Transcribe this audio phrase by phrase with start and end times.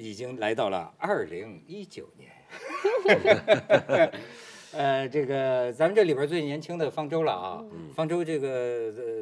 [0.00, 2.30] 已经来到了二零一九年。
[4.72, 8.48] 呃，这个咱们这里边最年轻的方舟了啊，方舟这个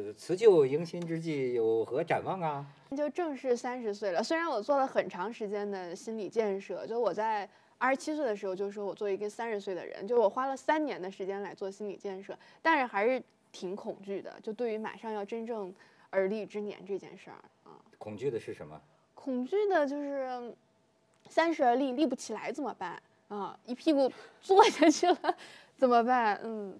[0.07, 2.65] 呃辞旧迎新之际有何展望啊？
[2.95, 7.49] 就正式三十岁了，虽然我做了很长时间的心理建设，就我在
[7.79, 13.21] 二十七岁的时候就说我做一个三十岁的人，就我花了三年的时间来做心理建设，但是还是
[13.51, 15.73] 挺恐惧的，就对于马上要真正
[16.11, 18.79] 而立之年这件事儿啊，恐惧的是什么？
[19.15, 20.53] 恐惧的就是
[21.27, 23.01] 三十而立立不起来怎么办？
[23.27, 25.35] 啊，一屁股坐下去了，
[25.77, 26.39] 怎么办？
[26.43, 26.79] 嗯，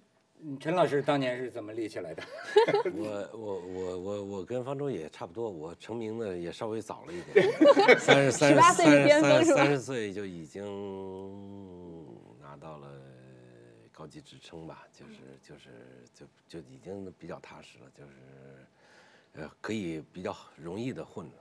[0.58, 2.22] 陈老师当年是怎么立起来的？
[2.96, 7.46] 我我我我我跟方舟也差不多，我成名的也稍微早了一点，
[8.00, 10.64] 三十三十三十三十岁就已经
[12.40, 12.88] 拿到了
[13.92, 15.70] 高级职称吧，就是就是
[16.12, 18.10] 就就已经比较踏实了，就是
[19.34, 21.32] 呃可以比较容易的混了。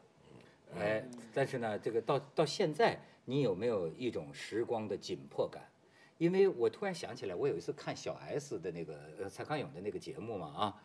[0.78, 1.04] 哎，
[1.34, 3.00] 但是呢，这个到到现在。
[3.26, 5.62] 你有没有一种时光的紧迫感？
[6.18, 10.82] 因为我突然想起来，我有一次看小 S 的那个呃蔡康永的那个节目嘛啊，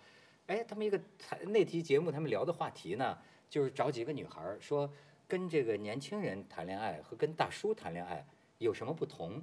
[0.48, 1.00] 哎，他们一个
[1.46, 3.16] 那期节目，他们聊的话题呢，
[3.48, 4.92] 就是找几个女孩说，
[5.26, 8.22] 跟这个年轻人谈恋爱和跟大叔谈恋爱
[8.58, 9.40] 有什么不同？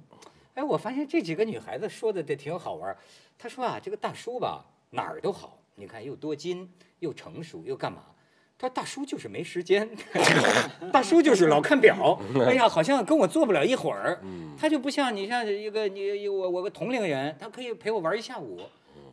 [0.54, 2.96] 哎，我发现这几个女孩子说的这挺好玩。
[3.36, 8.14] 她说啊，这个大叔吧哪儿都好，你看又多金又成熟又干嘛？
[8.62, 9.88] 他大叔就是没时间，
[10.92, 12.16] 大叔就是老看表。
[12.46, 14.22] 哎呀，好像跟我坐不了一会儿。
[14.56, 18.60] 他就不像你像一个你我我个同龄人，他可以陪我玩一下午。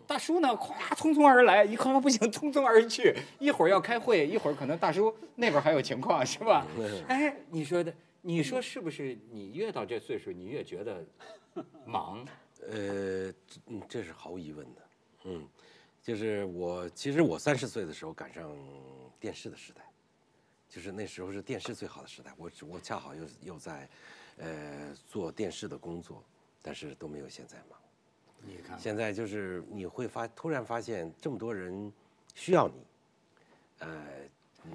[0.06, 3.16] 大叔呢，咵匆匆而来，一看不行，匆匆而去。
[3.40, 6.68] 一会儿要开会，一会儿可能大叔那边还有情况，是吧？
[7.08, 9.18] 哎，你说的，你说是不是？
[9.32, 11.04] 你越到这岁数，你越觉得
[11.88, 12.24] 忙。
[12.70, 13.30] 呃，
[13.66, 14.82] 嗯，这是毫无疑问的。
[15.26, 15.48] 嗯，
[16.02, 18.52] 就是我，其实我三十岁的时候赶上。
[19.22, 19.82] 电视的时代，
[20.70, 22.34] 就是那时候是电视最好的时代。
[22.38, 23.90] 我我恰好又又在，
[24.38, 26.24] 呃，做电视的工作，
[26.62, 27.78] 但是都没有现在忙。
[28.42, 31.92] 你看，现在就是你会发突然发现这么多人
[32.34, 32.76] 需要你，
[33.80, 34.02] 呃，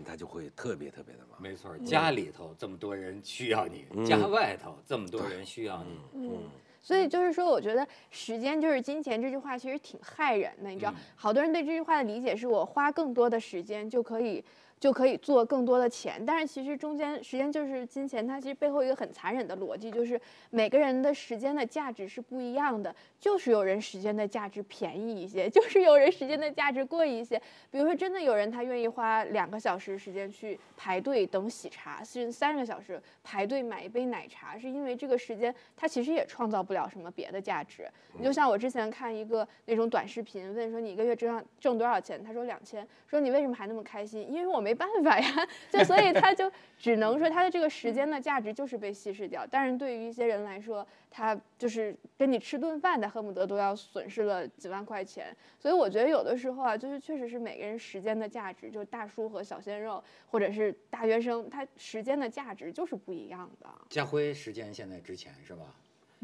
[0.05, 1.41] 他就会特别特别的忙。
[1.41, 5.99] 没错，家里头这么多人需要你，家外头这么多人需要你。
[6.13, 6.51] 嗯。
[6.85, 14.45] 所以就是说，我觉得时间就是金钱这句话其实挺害人的，你知道，好多人对这句话的理解是我花更多的时间就可以。
[14.85, 27.41] 就可以做更多的钱，但是其实中间时间就是金钱，它其实背后一个很残忍的逻辑就是每个人的时间的价值是不一样的，就是有人时间的价值便宜一些， 就是有人时间的价值贵一些。
[27.71, 37.89] 比如说，真的有人他愿意花两个小时时间去排队等喜茶，甚至三个小时排队买一杯奶茶，是因为这个时间他其实也创造不了什么别的价值。
[38.19, 44.31] 你就像我之前看一个那种短视频，问说你一个月挣挣多少钱，他说两千，说你为什么还那么开心？
[44.31, 44.74] 因为我没。
[44.75, 49.47] 没办法呀， 就所以他就只能说他的这个时间的价值就是被稀释掉。
[49.49, 55.35] 但是对于一些人来说，他就是跟你吃顿饭，他恨不得都要损失了几万块钱。
[55.61, 63.69] 所以我觉得有的时候啊，就是确实是每个人时间的价值，就是大叔和小鲜肉，或者是大学生，他时间的价值就是不一样的。
[63.91, 65.73] 家辉时间现在值钱是吧？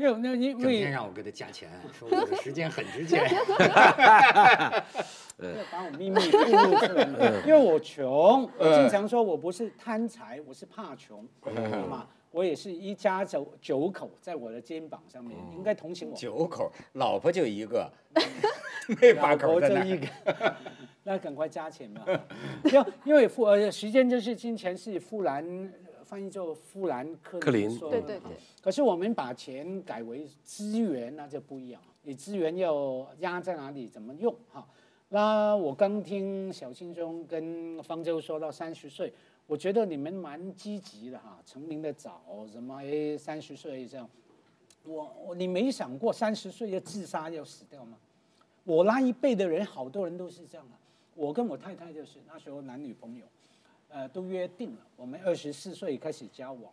[0.01, 3.23] 没有，那你整天让我给他加钱，说我的时间很值钱。
[5.41, 7.05] 要把我秘密透露出来，
[7.47, 11.23] 因为我穷，我经常说我不是贪财，我是怕穷，
[11.87, 16.17] 嘛，我也是一家九九口，在我的肩膀上面，应该同情我。
[16.17, 17.93] 九口，老婆就一个，
[19.21, 20.07] 老婆就一个，
[21.05, 22.07] 那赶快加钱吧。
[22.65, 25.45] 因因为富呃，时间就是金钱，是富兰。
[26.11, 28.37] 翻译做富兰克林，对对对。
[28.61, 31.81] 可是我们把钱改为资源，那就不一样。
[32.03, 34.35] 你资源要压在哪里，怎么用？
[34.51, 34.67] 哈，
[35.11, 39.13] 那我刚听小青兄跟方舟说到三十岁，
[39.47, 42.21] 我觉得你们蛮积极的哈，成名的早，
[42.51, 44.11] 什么哎三十岁这样。
[44.83, 47.97] 我我你没想过三十岁要自杀要死掉吗？
[48.65, 50.75] 我那一辈的人，好多人都是这样的。
[51.15, 53.25] 我跟我太太就是那时候男女朋友。
[53.93, 56.73] 呃，都约定了，我们二十四岁开始交往，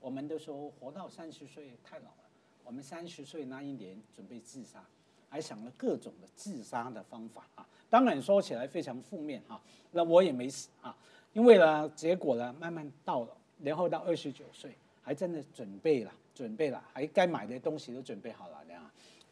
[0.00, 2.28] 我们都说活到三十岁太老了，
[2.62, 4.84] 我们三十岁那一年准备自杀，
[5.30, 7.66] 还想了各种的自杀的方法啊。
[7.88, 9.58] 当然说起来非常负面哈，
[9.92, 10.94] 那我也没死啊，
[11.32, 18.58] 因为呢，结果呢慢慢到了，然后到二十九岁，还真的准备了，准备了，还该买的东西都准备好了，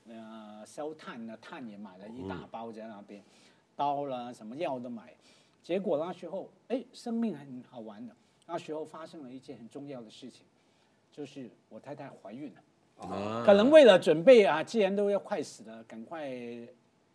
[0.07, 3.23] 那呃，烧炭的炭也买了一大包在那边，
[3.75, 5.13] 刀啦什么药都买。
[5.67, 8.15] 结果那时候，哎，生命很好玩的。
[8.47, 10.47] 那时候发生了一件很重要的事情，
[11.11, 13.45] 就是我太太怀孕了。
[13.45, 16.31] 可能为了准备啊，既然都要快死了，赶快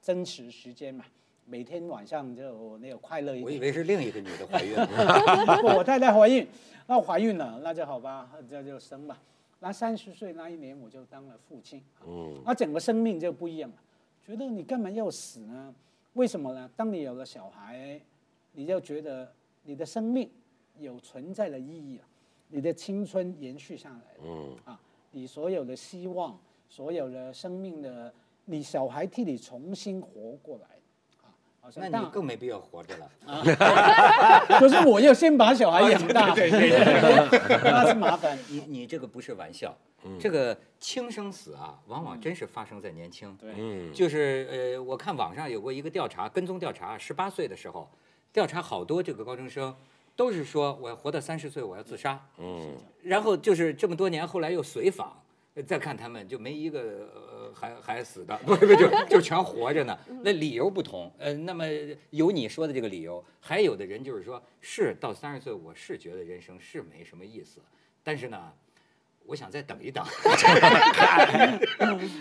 [0.02, 1.06] 争取时间嘛，
[1.46, 3.46] 每天晚上就那个快乐一点。
[3.46, 4.76] 我以为是另一个女的怀孕。
[5.64, 6.46] 不我太太怀孕，
[6.88, 9.18] 那怀孕了，那就好吧，这就生吧。
[9.62, 13.78] 那三十岁那一年我就当了父亲，嗯那整个生命就不一样了。
[14.22, 15.74] 觉得你干嘛要死呢？
[16.16, 16.70] 为什么呢？
[16.76, 17.98] 当你有了小孩，
[18.54, 19.32] 你就觉得
[19.64, 20.30] 你的生命
[20.78, 22.04] 有存在的意义了，
[22.50, 24.24] 你的青春延续下来了。
[24.26, 24.80] 嗯啊，
[25.12, 28.14] 你所有的希望，所有的生命的，
[28.46, 30.68] 你小孩替你重新活过来，
[31.22, 33.12] 啊，那大你更没必要活着了。
[34.60, 38.38] 可是我要先把小孩养大， 对对对 那是麻烦。
[38.50, 39.78] 你你这个不是玩笑，
[40.20, 43.36] 这个轻生死啊，往往真是发生在年轻。
[43.38, 47.88] 对，嗯就是呃，我看网上有过一个调查，跟踪调查，十八岁的时候，
[48.34, 49.76] 调查好多这个高中生，
[50.16, 55.18] 都是说我要活到三十岁我要自杀，嗯然后就是这么多年，后来又随访。
[55.54, 56.80] 呃再看他们，就没一个
[57.14, 60.00] 呃还还死的，不不就就全活着呢。
[60.24, 61.66] 那理由不同，呃，那么
[62.12, 67.60] 有你说的这个理由，还有的人就是说，是到三十岁，我是觉得人生是没什么意思，
[68.02, 68.50] 但是呢，
[69.26, 70.02] 我想再等一等。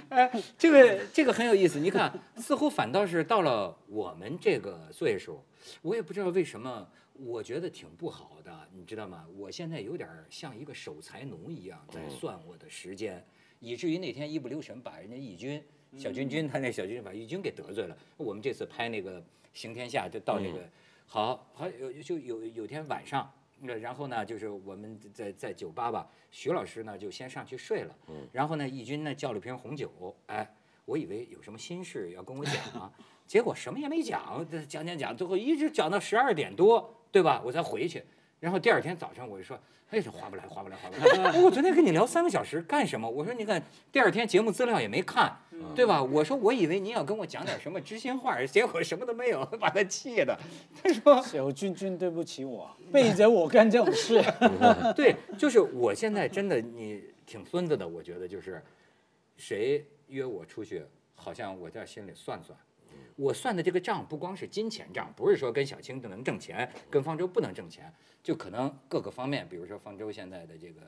[0.08, 0.28] 哎，
[0.58, 5.40] 这个这个很有意思，你看，似乎反倒是到了我们这个岁数，
[5.82, 9.26] 我也不知道为什么，我觉得挺不好的，你知道吗？
[9.36, 13.24] 我现在有点像一个守财奴一样，在算我的时间，
[13.58, 15.62] 以至于那天一不留神把人家义军
[15.96, 17.96] 小军军，他那小君君把义军给得罪了。
[18.16, 19.20] 我们这次拍那个
[19.52, 20.68] 《行天下》，就到那个，
[21.06, 23.30] 好好有就有有天晚上。
[23.62, 27.94] 那然后呢，就是我们在在酒吧吧，徐老师呢就先上去睡了，
[28.32, 30.50] 然后呢，义军呢叫了瓶红酒，哎，
[30.86, 32.90] 我以为有什么心事要跟我讲啊，
[33.30, 37.40] 结果什么也没讲，这讲讲讲，最后一直讲到十二点多，对吧？
[37.44, 38.02] 我才回去。
[38.40, 39.56] 然后第二天早上我就说，
[39.90, 41.30] 哎，这划不来，划不来，划不来。
[41.40, 43.08] 我昨天跟你聊三个小时干什么？
[43.08, 43.62] 我说你看
[43.92, 45.32] 第二天节目资料也没看，
[45.76, 46.02] 对吧？
[46.02, 50.36] 我说我以为你要跟我讲点什么知心话，结果什么都没有， 把他气的。
[50.82, 51.22] 他说。
[51.22, 54.20] 小君君，对不起我，背着我干这种事。
[54.96, 58.60] 对，就是我现在真的你挺孙子的，我觉得就是，
[59.36, 60.82] 谁约我出去，
[61.14, 62.58] 好像我在心里算算，
[63.16, 67.92] 我算的这个账不光是金钱账，不是说跟小青能挣钱，跟方舟不能挣钱，
[68.22, 70.80] 就可能各个方面，比如说方舟现在的这个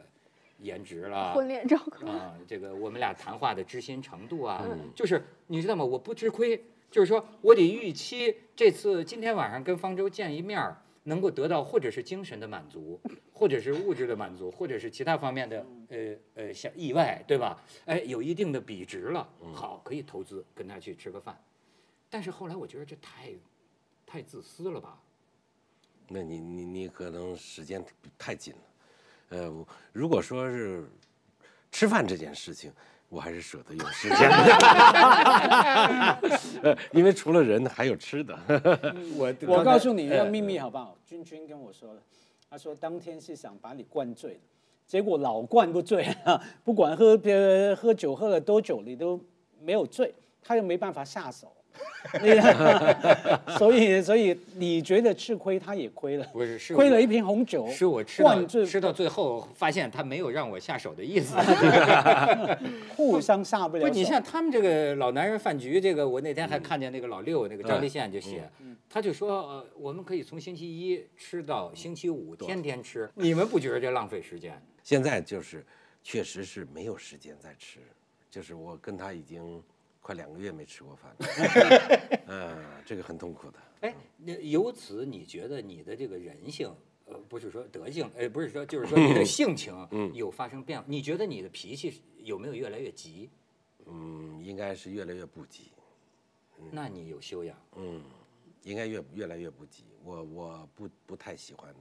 [0.59, 2.07] 颜值啦，婚恋照顾。
[2.07, 5.85] 啊，这个我们俩谈话的知心程度啊，嗯就是你知道吗？
[5.85, 6.57] 我不吃亏，
[6.91, 13.01] 就是说我得预期这次今天晚上跟方舟见一面儿，能够得到或者是精神的满足，
[13.33, 15.99] 或者是物质的满足，或者是其他方面的呃
[16.35, 17.61] 呃像意外，对吧？
[17.87, 21.37] 哎，有一定的比值了，好，可以投资跟他去吃个饭。
[22.13, 23.31] 但是后来我觉得这太
[24.05, 24.99] 太自私了吧？
[26.09, 27.83] 那你你你可能时间
[28.19, 28.53] 太紧
[29.31, 30.87] 了，呃，如果说是
[31.71, 32.71] 吃饭这件事情，
[33.09, 34.37] 我还是舍得用时间的，
[36.69, 38.39] 呃因为除了人还有吃的。
[39.17, 40.95] 我我告诉你一呃个秘密好不好？
[41.07, 42.03] 君君跟我说了，
[42.51, 44.41] 他说当天是想把你灌醉的，
[44.87, 49.19] 结果老灌不醉啊，不管喝呃喝酒喝了多久，你都
[49.63, 51.51] 没有醉，他又没办法下手。
[52.21, 52.41] 你
[53.57, 61.37] 所以，所以你觉得吃亏，他也亏了，不是是亏了一瓶红酒，是我吃到吃到最后，发现他没有让我下手的意思。
[62.97, 68.51] 互相下不了不，你像他们这个老男人饭局，这个我那天还看见那个老六，那个张立宪就写，
[68.91, 73.09] 他就说，呃，我们可以从星期一吃到星期五，天天吃。
[73.15, 74.61] 你们不觉得这浪费时间？
[74.83, 75.65] 现在就是
[76.03, 77.79] 确实是没有时间再吃，
[78.31, 79.63] 就是我跟他已经
[80.03, 83.59] 快两个月没吃过饭了，嗯， 这个很痛苦的。
[83.83, 86.69] 哎，那由此你觉得你的这个人性，
[87.07, 89.73] 呃，不是说德性，呃，不是说，就是说你的性情
[90.13, 90.85] 有发生变化？
[90.89, 93.31] 你觉得你的脾气有没有越来越急？
[93.87, 95.71] 嗯，应该是越来越不急，
[96.73, 97.57] 那你有修养。
[97.77, 98.03] 嗯，
[98.65, 99.85] 应该越越来越不急。
[100.05, 101.73] 我我不不太喜欢，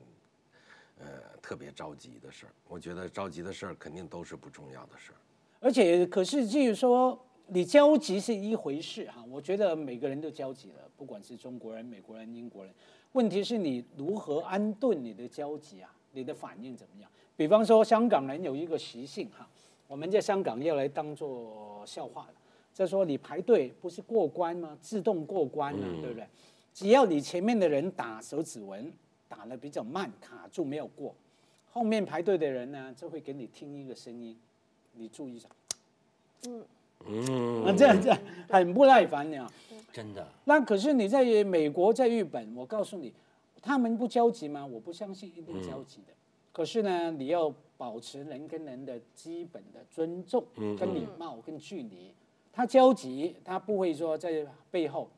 [0.99, 1.07] 呃，
[1.41, 2.53] 特别着急的事儿。
[2.67, 5.17] 我觉得着急的事儿肯定都是不重要的事儿。
[5.59, 7.19] 而且，可是至于说
[7.53, 12.73] 你焦急是一回事哈，我觉得每个人都焦急了，不管是中国人、美国人、英国人。
[13.11, 15.93] 问题是你如何安顿你的焦急啊？
[16.13, 17.11] 你的反应怎么样？
[17.35, 19.45] 比方说，香港人有一个习性哈，
[19.89, 22.33] 我们在香港要来当做笑话的，
[22.73, 24.77] 就说你排队不是过关吗？
[24.81, 26.25] 自动过关啊，对不对？
[26.73, 28.89] 只要你前面的人打手指纹
[29.27, 31.13] 打得比较慢，卡住没有过，
[31.69, 34.37] 后面排队的人呢就会给你听一个声音，
[34.93, 35.49] 你注意一下。
[36.47, 36.63] 嗯，
[37.65, 38.17] 啊，这样这样
[38.49, 39.47] 很不耐烦的。
[39.91, 43.13] 真的，那可是你在美国、在日本，我告诉你，
[43.61, 44.65] 他们不焦急吗？
[44.65, 46.13] 我不相信一定焦急的。
[46.53, 50.43] 可是呢，你要保持人跟人的基本的尊重、
[50.79, 52.13] 跟礼貌、跟距离。
[52.53, 55.09] 他焦急，他不会说在背后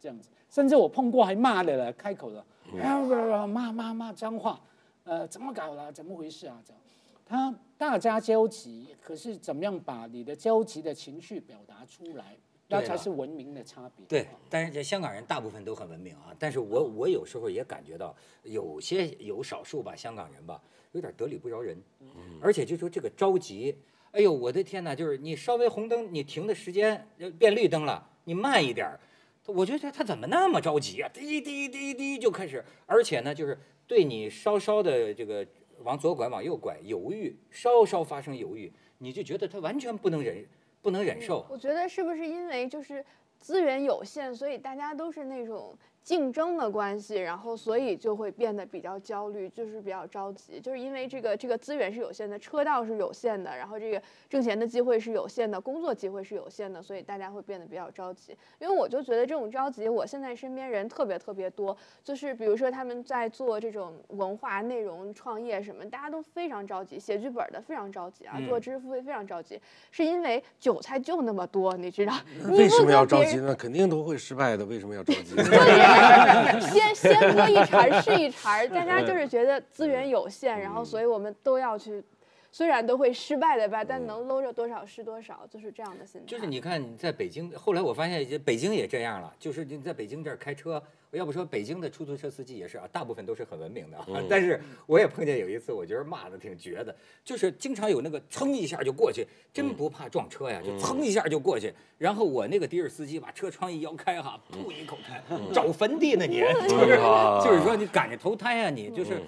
[0.00, 0.28] 这样子。
[0.50, 2.44] 甚至我碰过还骂的了，开口了，
[2.80, 4.60] 啊骂骂骂脏话，
[5.04, 5.92] 呃，怎么搞了？
[5.92, 6.60] 怎么回事啊？
[6.66, 6.81] 这样，
[7.24, 12.36] 他大家焦急，可是怎么样把你的焦急的情绪表达出来，
[12.68, 14.06] 那才是文明的差别。
[14.06, 16.34] 对，但是这香港人大部分都很文明啊。
[16.38, 18.14] 但是我我有时候也感觉到，
[18.44, 20.62] 有些有少数吧，香港人吧，
[20.92, 23.76] 有点得理不饶人，嗯而且就说这个着急，
[24.12, 24.94] 哎呦，我的天哪！
[24.94, 29.00] 就是你稍微红灯，你停的时间变绿灯了，你慢一点儿。
[29.46, 31.08] 我觉得他怎么那么着急啊？
[31.12, 35.44] 滴滴滴滴就开始，而且呢，就是对你稍稍的这个
[35.82, 40.44] 往左拐往右拐犹豫，稍稍发生犹豫，你就觉得他完全不能忍，
[40.80, 41.46] 不能忍受。
[41.50, 43.04] 我觉得是不是因为就是
[43.38, 45.76] 资源有限，所以大家都是那种。
[46.02, 58.36] 竞争的关系，然后所以就会变得比较焦虑，就是比较着急，就是因为这个这个资源是有限的，车道是有限的，然后这个挣钱的机会是有限的，工作机会是有限的，所以大家会变得比较着急。
[58.58, 72.12] 因为我就觉得这种着急，我现在身边人特别特别多，就是比如说他们在做这种文化内容创业什么，大家都非常着急，写剧本的非常着急啊，做知识付费非常着急，是因为韭菜就那么多，你知道？
[72.48, 73.54] 为什么要着急呢？
[73.54, 75.36] 肯定都会失败的，为什么要着急？
[76.72, 82.02] 先先割一茬是一茬，大家就是觉得资源有限，然后所以我们都要去，
[82.52, 86.26] 虽然都会失败的吧，但能搂着多少是多少，就是这样的心态。
[86.26, 90.80] 就是你看你在北京，后来我发现北京也这样了，就是你在北京这儿开车。
[91.12, 93.98] 要不说北京的出租车司机也是啊，大部分都是很文明的。
[94.30, 101.70] 但是我也碰见有一次，我觉得骂的挺绝的，就是经常有那个蹭一下就过去，真不怕撞车呀，就蹭一下就过去。
[101.98, 106.96] 然后我那个的士司机把车窗一摇开哈，吐一口痰，找坟地呢你，就是
[107.44, 109.20] 就是说你赶着投胎啊你，就是，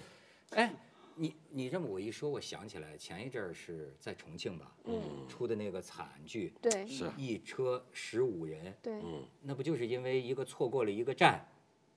[0.55, 0.73] 哎，
[1.17, 11.47] 你你这么我一说，我想起来前一阵儿是在重庆吧，嗯，出的那个惨剧，对，是一车十五人，对，嗯，那不就是因为一个错过了一个站。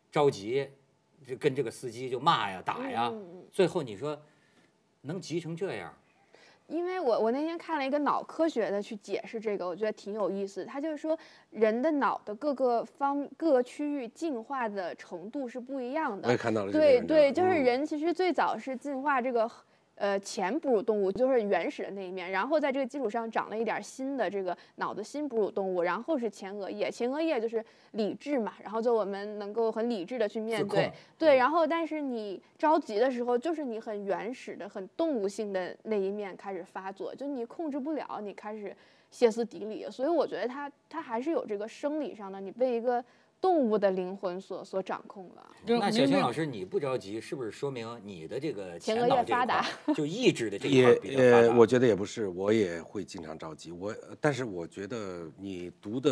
[0.09, 0.67] 着急，
[1.27, 3.13] 就跟这个司机就骂呀打呀，
[3.51, 4.19] 最后你说
[5.01, 5.95] 能急成这样？
[6.67, 10.65] 因为我我那天看了一个脑科学的去解释这个，我觉得挺有意思。
[10.65, 11.17] 他就是说，
[11.49, 16.27] 人的脑的各个方各个区域进化的程度是不一样的。
[16.27, 16.71] 我也看到了。
[16.71, 19.49] 对对，就是人其实最早是进化这个。
[19.97, 38.75] 呃，前哺乳动物就是原始的那一面，然后在这个基础上长了一点新的这个脑子新哺乳动物，然后是前额叶，前额叶就是理智嘛，然后就我们能够很理智的去面对，对，然后但是你着急的时候，就是你很原始的、很动物性的那一面开始发作，就你控制不了，你开始
[39.09, 43.03] 歇斯底里，所以我觉得它它还是有这个生理上的，你被一个。
[43.47, 45.55] 动物的灵魂所所掌控了。
[45.65, 51.55] 那小青老师，你不着急，是不是说明你的这个前额叶发达，就意志的这一块比较发达？
[51.55, 53.71] 我觉得也不是，我也会经常着急。
[53.71, 56.11] 我，但是我觉得你读的，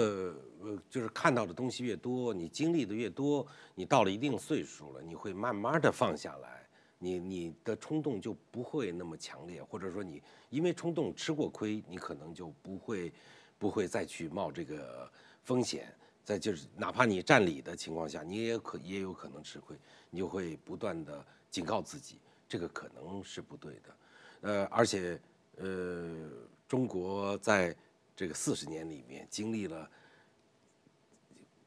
[0.61, 6.65] 呃，就是看到的东西越多，你经历的越多，你到了一定岁数了，你会慢慢的放下来，
[6.97, 13.11] 你你的冲动就不会那么强烈，或者说你因为冲动吃过亏，你可能就不会
[13.57, 15.11] 不会再去冒这个
[15.43, 15.93] 风险。
[16.25, 19.77] 再就是，哪怕你占理的情况下，你也可也有可能吃亏，
[20.09, 22.17] 你就会不断的警告自己，
[22.49, 23.95] 这个可能是不对的。
[24.41, 25.19] 呃，而且，
[25.57, 26.27] 呃，
[26.67, 27.75] 中国在
[28.15, 29.87] 这个四十年里面经历了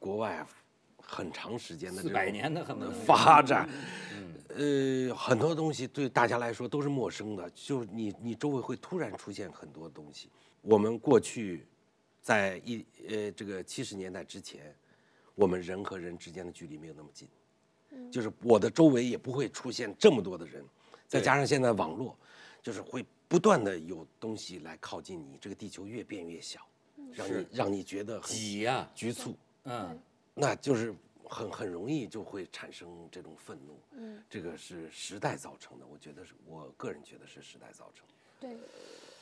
[0.01, 0.45] 国外
[1.01, 3.69] 很长时间的四百年的很 发展，
[4.49, 10.29] 呃，很多东西对大家来说都是陌生的，就你你周围会突然出现很多东西，
[10.63, 11.65] 我们过去。
[12.29, 14.77] 在一呃这个七十年代之前，
[15.35, 17.27] 我们人和人之间的距离没有那么近，
[18.11, 20.63] 就是我的周围也不会出现这么多的人，
[21.07, 22.15] 再加上现在网络，
[22.63, 26.61] 就是会不断的有东西来靠近你，这个地球越变越小，
[27.15, 28.87] 让你让你觉得挤呀。
[28.95, 29.99] 局促，嗯，
[30.35, 30.95] 那就是
[31.25, 38.63] 很很容易就会产生这种愤怒，嗯，这个是时代造成的，我觉得是我个人觉得是时代造成的，对，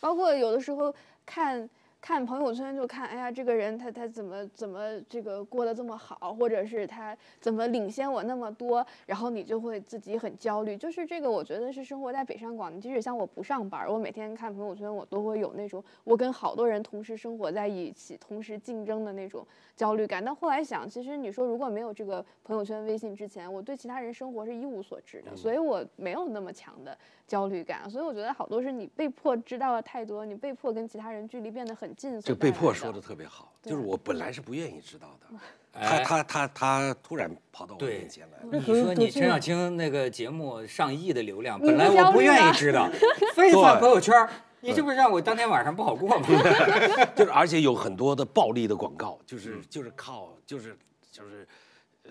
[0.00, 0.92] 包括有的时候
[1.24, 1.70] 看。
[2.00, 10.76] 看朋友圈就看，哎呀，这个人他他怎么怎么这个过得这么好，或者是他怎么领先我那么多，然后你就会自己很焦虑。
[10.76, 20.24] 就是这个，我觉得是生活在北上广，即使像我不上班，我每天看朋友圈，我都会有那种我跟好多人同时生活在一起，同时竞争的那种焦虑感。
[20.24, 27.90] 但后来想，其实你说如果没有这个朋友圈、微信之前，我对其他人生活是一无所知的，所以我没有那么强的焦虑感。
[27.90, 31.95] 所以我觉得好多是你被迫知道了太多，你被迫跟其他人距离变得很。
[31.96, 35.38] 这被迫说的特别好，就是我本来是不愿意知道的，
[35.72, 38.58] 他他他他突然跑到我面前来。
[38.58, 42.90] 你说你陈小青那个节目上亿的流量，本来我不愿意知道，
[43.34, 44.28] 非发朋友圈，
[44.60, 46.26] 你这不是让我当天晚上不好过吗？
[47.16, 50.76] 就是而且有很多的暴力的广告，就是就是靠就是
[51.10, 51.48] 就是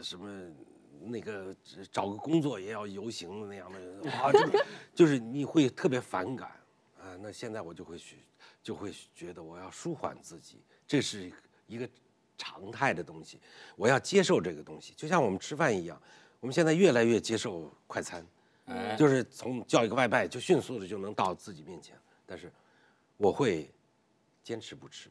[0.01, 0.27] 什么
[1.01, 1.55] 那个
[1.91, 4.39] 找个工作也要游行的那样的啊，就
[4.95, 6.49] 就是你会特别反感
[7.15, 7.19] 啊。
[7.21, 8.17] 那现在我就会去，
[8.61, 11.31] 就会觉得我要舒缓自己，这是
[11.67, 11.87] 一个
[12.37, 13.39] 常态的东西，
[13.75, 16.01] 我要接受这个东西，就像我们吃饭一样，
[16.39, 18.25] 我们现在越来越接受快餐，
[18.65, 22.51] 哎就是从叫一个外卖就迅速的就能到自己面前，但是
[23.17, 23.71] 我会
[24.43, 25.09] 坚持不吃。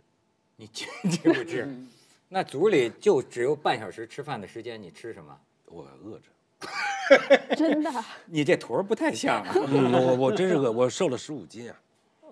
[0.56, 1.68] 你坚持不吃？
[2.28, 5.40] 那组里就只有半小时吃饭的时间，你吃什么？
[5.66, 7.90] 我饿着，真的，
[8.26, 9.52] 你这坨儿不太像啊。
[9.68, 11.80] 嗯，我我真是饿，我瘦了十五斤啊。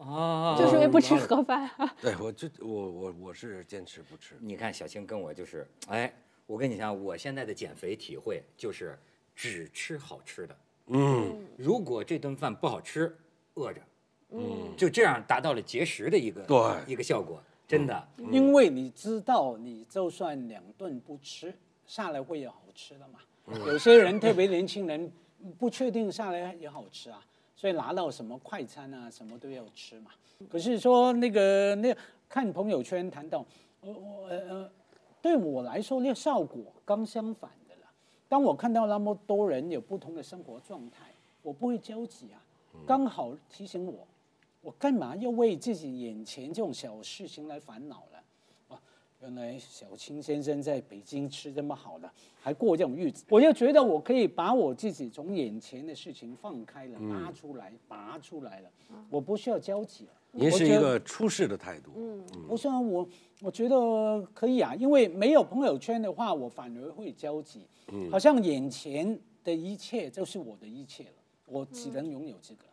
[0.06, 1.94] 哦就是因为不吃盒饭啊。
[2.00, 4.36] 对我这我我我是坚持不吃。
[4.40, 6.12] 你看小青跟我就是，哎，
[6.46, 8.98] 我跟你讲，我现在的减肥体会就是
[9.34, 10.56] 只吃好吃的。
[10.88, 13.16] 嗯如果这顿饭不好吃，
[13.54, 13.80] 饿着，
[14.30, 18.08] 嗯，就这样达到了节食的一个对一个效果，真的。
[18.30, 21.54] 因为你知道，你就算两顿不吃，
[21.86, 23.20] 下来会有好吃的嘛。
[23.66, 25.10] 有些人特别年轻人
[25.58, 27.20] 不确定下来也好吃啊，
[27.62, 30.10] 所以拿到什么快餐啊，什么都要吃嘛。
[30.50, 31.96] 可是说那个那
[32.28, 33.46] 看朋友圈谈到，
[33.82, 34.70] 我我呃呃，
[35.22, 37.82] 对我来说那个效果刚相反的了。
[38.28, 42.42] 当我看到那么多人有不同的生活状态，我不会焦急啊，
[42.84, 44.08] 刚好提醒我，
[44.60, 48.11] 我干嘛要为自己眼前这种小事情来烦恼了？
[49.22, 58.70] 啊，原来小青先生在北京吃这么好的，还过这种日子，我就觉得我可以把我自己从眼前的事情放开了，拉出来，拔出来了，
[59.08, 60.12] 我不需要焦急了。
[60.32, 61.92] 您是一我觉得个出世的态度。
[61.94, 63.08] 嗯，不是啊，我
[63.40, 67.66] 我觉得可以啊，因为没有朋友圈的话，我反而会焦急，
[68.10, 71.10] 好像眼前的一切就是我的一切了，
[71.46, 72.64] 我只能拥有这个。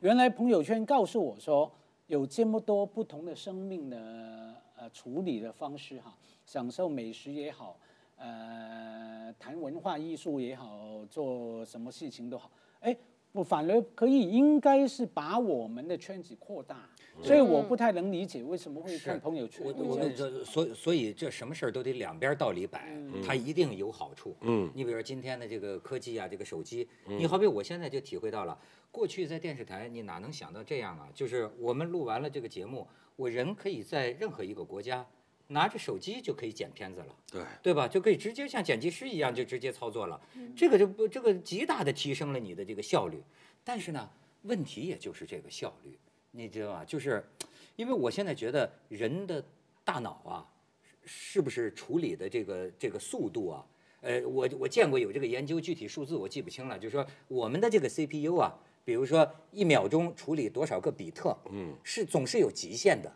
[0.00, 1.70] 原来朋友圈告诉我说，
[2.08, 7.78] 有这么多不同的生命的呃处理的方式哈，享受美食也好，
[8.16, 12.96] 呃，谈文化艺术也好，做什么事情都好，哎，
[13.32, 16.88] 我反而可以应该是把我们的圈子扩大，
[17.22, 24.36] 所以我不太能理解为什么会看朋友圈我我跟你说，所所以这什么事儿都得两边道理摆，它一定有好处。
[24.42, 28.58] 嗯你比如说今天的这个科技啊，这个手机，你好比我现在就体会到了，
[28.90, 31.08] 过去在电视台你哪能想到这样啊？
[31.14, 35.04] 就是我们录完了这个节目，我人可以在任何一个国家
[35.48, 37.16] 拿着手机就可以剪片子了。
[37.32, 37.88] 对，对吧？
[37.88, 40.20] 就可以直接像剪辑师一样就直接操作了，
[40.56, 43.22] 这个就不这个极大的提升了你的这个效率。
[43.64, 44.08] 但是呢，
[44.42, 45.98] 问题也就是这个效率，
[46.38, 46.84] 你知道吗？
[46.84, 47.24] 就是
[47.74, 49.44] 因为我现在觉得人的
[49.82, 50.46] 大脑啊，
[51.04, 53.66] 是不是处理的这个这个速度啊？
[54.02, 56.78] 呃，我我见过有这个研究，具体数字我记不清了。
[56.78, 63.12] 就是说我们的这个 CPU 啊，比如说一秒钟处理多少个比特，嗯，是总是有极限的。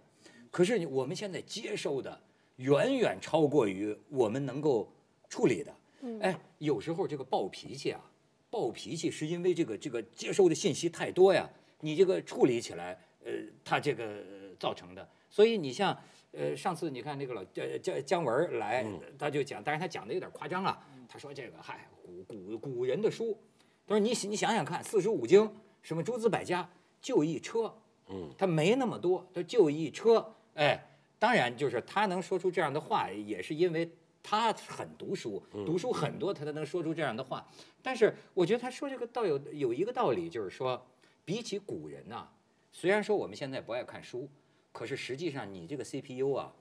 [0.50, 2.20] 可是我们现在接收的
[2.56, 4.92] 远远超过于我们能够
[5.28, 5.72] 处理的。
[6.20, 8.11] 哎，有时候这个暴脾气啊，
[8.50, 13.32] 暴脾气是因为这个这个接收的信息太多呀，你这个处理起来，呃，
[13.64, 15.08] 他这个呃造成的。
[15.30, 15.96] 所以你像
[16.32, 18.87] 呃上次你看那个老姜姜姜文来，
[19.18, 20.78] 他就讲，但是他讲的有点夸张了。
[21.08, 23.38] 他说这个嗨，古古古人的书，
[23.87, 25.50] 他说你你想想看，四书五经
[25.82, 26.68] 什么诸子百家
[27.00, 27.74] 就一车，
[28.08, 30.35] 嗯，他没那么多，他就一车。
[30.54, 30.82] 哎，
[31.18, 33.90] 当然就是他能说出这样的话，也是因为
[34.22, 37.46] 他很读书，读书很多，他才能说出这样的话。
[37.82, 40.87] 但是我觉得他说这个倒有有一个道理，就是说，
[41.24, 42.28] 比起古人呐、
[42.72, 44.28] 虽然说我们现在不爱看书，
[44.72, 46.52] 可是实际上你这个 CPU 啊，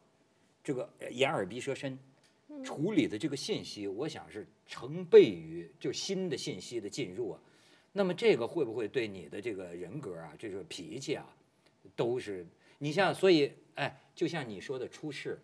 [0.64, 1.98] 这个呃眼耳鼻舌身
[2.64, 7.42] 处理的这个信息，我想是成倍于就新的信息的进入啊。
[7.94, 11.26] 那么这个会不会对你的这个人格啊，这个脾气啊，
[11.96, 12.46] 都是
[12.78, 15.40] 你像，所以哎，就像你说的出世，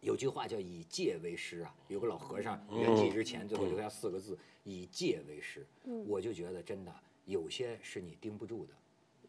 [0.00, 5.66] 有句话叫以戒为师啊，有个老和尚圆寂之前最后留下四个字：以戒为师。
[6.06, 8.74] 我就觉得真的有些是你盯不住的。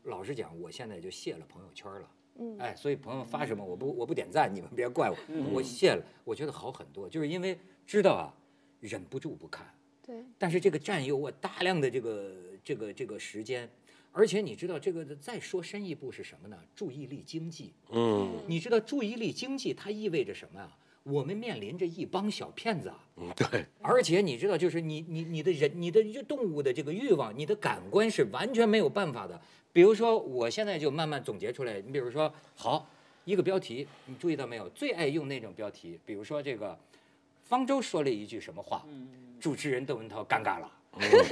[0.04, 2.12] 老实讲，我现在就卸了朋友圈了。
[2.40, 5.18] 嗯哎，所以朋友发什么我不我不点赞，你们别怪我，
[5.54, 8.34] 我卸了，我觉得好很多，就是因为知道啊，
[8.80, 9.68] 忍不住不看。
[10.02, 13.70] 对，但是这个占有我大量的这个这个这个时间，
[14.12, 16.58] 而且你知道这个再说深一步是什么呢？
[16.74, 17.74] 注意力经济。
[17.92, 20.78] 嗯你知道注意力经济它意味着什么呀？
[21.04, 29.40] 我们面临着一帮小骗子啊，嗯，对，而且你知道，就是你你你的人你的动物的这个欲望，你的感官是完全没有办法的。
[29.74, 32.88] 比如说，我现在就慢慢总结出来，你比如说，好
[33.26, 34.70] 一个标题，你注意到没有？
[34.70, 36.78] 最爱用那种标题，比如说这个
[37.44, 38.86] 方舟说了一句什么话，
[39.40, 40.70] 主持人窦文涛尴尬了。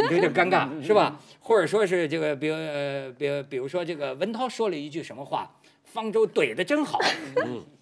[0.09, 1.21] 有点尴尬是吧？
[1.41, 5.53] 或者说是这个，比如呃，比如比如说这个文涛说了一句什么话，
[5.91, 6.99] 方舟怼的真好。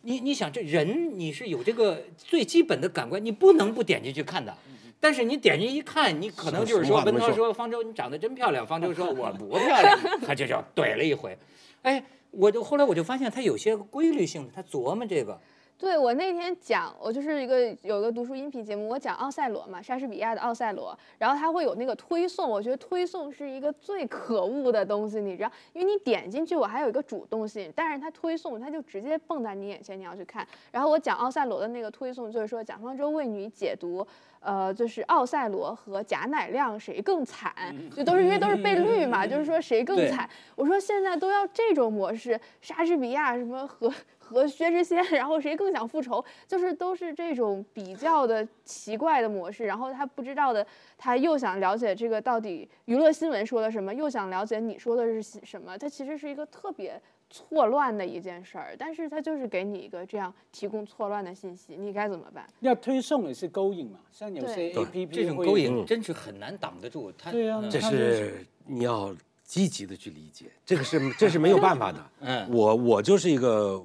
[0.02, 4.56] 你你想这人你是有这个最基本的感官，你不能不点进去看的。
[5.00, 11.38] 但是你点进去一看，你可能就是说，文涛说方舟你长得真漂亮，方舟说我不漂亮，他就叫怼了一回。
[11.84, 15.40] 哎，我就后来我就发现他有些规律性的，他琢磨这个。
[15.80, 30.46] 对我那天讲，我就是一个有个读书音频节目，我讲奥赛罗嘛，莎士比亚的奥赛罗，然后他会有那个推送，我觉得推送是一个最可恶的东西，你知道，因为你点进去，我还有一个主动性，但是他推送他就直接蹦在你眼前，你要去看。
[30.72, 34.06] 然后我讲奥赛罗的那个推送，就是说蒋方舟为你解读，
[34.40, 37.54] 呃，就是奥赛罗和贾乃亮谁更惨，
[37.96, 40.28] 就都是因为都是被绿嘛， 就是说谁更惨。
[40.56, 43.94] 我说现在都要这种模式，莎士比亚什么和。
[44.28, 46.24] 和薛之谦， 然后谁更想复仇？
[46.46, 49.64] 就是都是这种比较的奇怪的模式。
[49.66, 50.66] 然后他不知道的，
[50.98, 55.78] 他又想了解这个到底娱乐新闻说了什么，又想了解你说的是什么。
[55.78, 62.46] 它其实是一个特别错乱的一件事儿，但是它就是给你一个这样提供错乱的信息，你该怎么办？
[62.60, 67.10] 要推送也是勾引嘛，像有些 A P P 这种勾引真是很难挡得住。
[67.32, 72.10] 对呀，这是你要积极的去理解，这个是这是没有办法的。
[72.20, 73.82] 嗯，我我就是一个。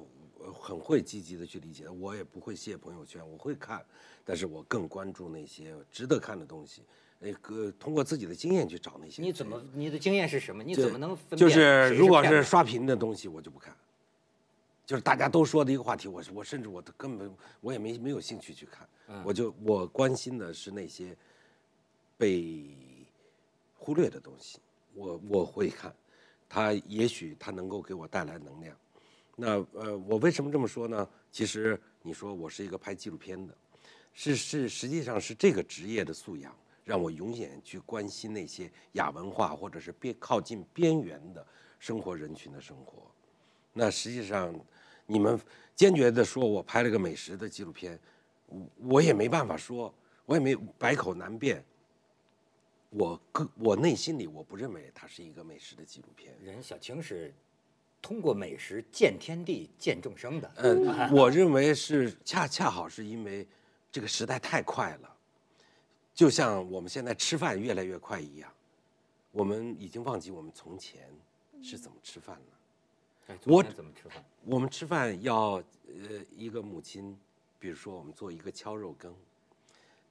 [0.51, 3.83] 很会积极的去理解，我也不会卸朋友圈，我会看，
[4.25, 6.81] 但是我更关注那些值得看的东西，
[7.19, 9.21] 那个通过自己的经验去找那些。
[9.21, 10.63] 你怎么你的经验是什么？
[10.63, 13.75] 你怎么能分就是如果是刷屏的东西，我就不看。
[14.85, 18.87] 就是大家都说的一个话题，我我甚至我根本我也没没有兴趣去看，
[19.23, 21.15] 我就我关心的是那些
[22.17, 22.65] 被
[23.77, 24.59] 忽略的东西，
[24.93, 25.95] 我我会看，
[26.49, 28.75] 它也许它能够给我带来能量。
[29.35, 31.09] 那呃，我为什么这么说呢？
[31.31, 33.57] 其实你说我是一个拍纪录片的，
[34.13, 41.43] 是是，实际上是这个职业的素养让我永远去关心那些亚文化或者是边靠近边缘的
[41.79, 43.09] 生活人群的生活。
[43.73, 44.53] 那实际上，
[45.07, 45.39] 你们
[45.75, 47.99] 坚决的说我拍了个美食的纪录片，
[48.45, 49.91] 我我也没办法说，
[50.25, 51.65] 我也没百口难辩。
[52.91, 56.37] 我个我内心里我不认为它是一个美食的纪录片。
[56.39, 57.33] 人小青是。
[58.03, 60.51] 通过美食见天地、见众生的。
[60.57, 63.47] 嗯，我认为是恰恰好是因为
[63.89, 65.15] 这个时代太快了，
[66.13, 68.51] 就像我们现在吃饭越来越快一样，
[69.31, 71.09] 我们已经忘记我们从前
[71.61, 73.37] 是怎么吃饭了。
[73.45, 74.21] 我怎么吃饭？
[74.43, 77.17] 我们吃饭要呃一个母亲，
[77.57, 79.15] 比如说我们做一个敲肉羹，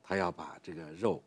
[0.02, 1.22] 她要把这个肉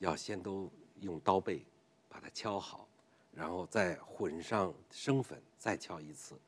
[0.00, 0.68] 要先都
[1.00, 1.64] 用刀背
[2.08, 2.88] 把它敲好。
[3.34, 6.38] 然后再混上生粉，再敲一次，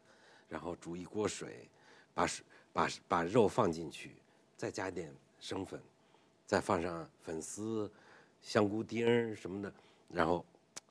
[0.48, 1.68] 然后煮一锅水，
[2.14, 4.14] 把水把把肉放进去，
[4.56, 5.82] 再加点生粉，
[6.46, 7.90] 再放上粉丝、
[8.40, 9.72] 香菇丁什么的，
[10.08, 10.44] 然后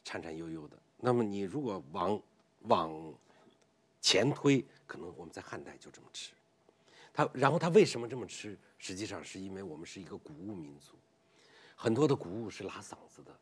[0.04, 0.78] 颤颤悠悠的。
[0.98, 2.22] 那么你如果往
[2.64, 3.14] 往
[4.02, 6.34] 前推，可能我们在汉代就这么吃。
[7.14, 8.58] 他然后他为什么这么吃？
[8.78, 10.94] 实际上是因为我们是一个谷物民族，
[11.76, 13.34] 很多的谷物是拉嗓子的。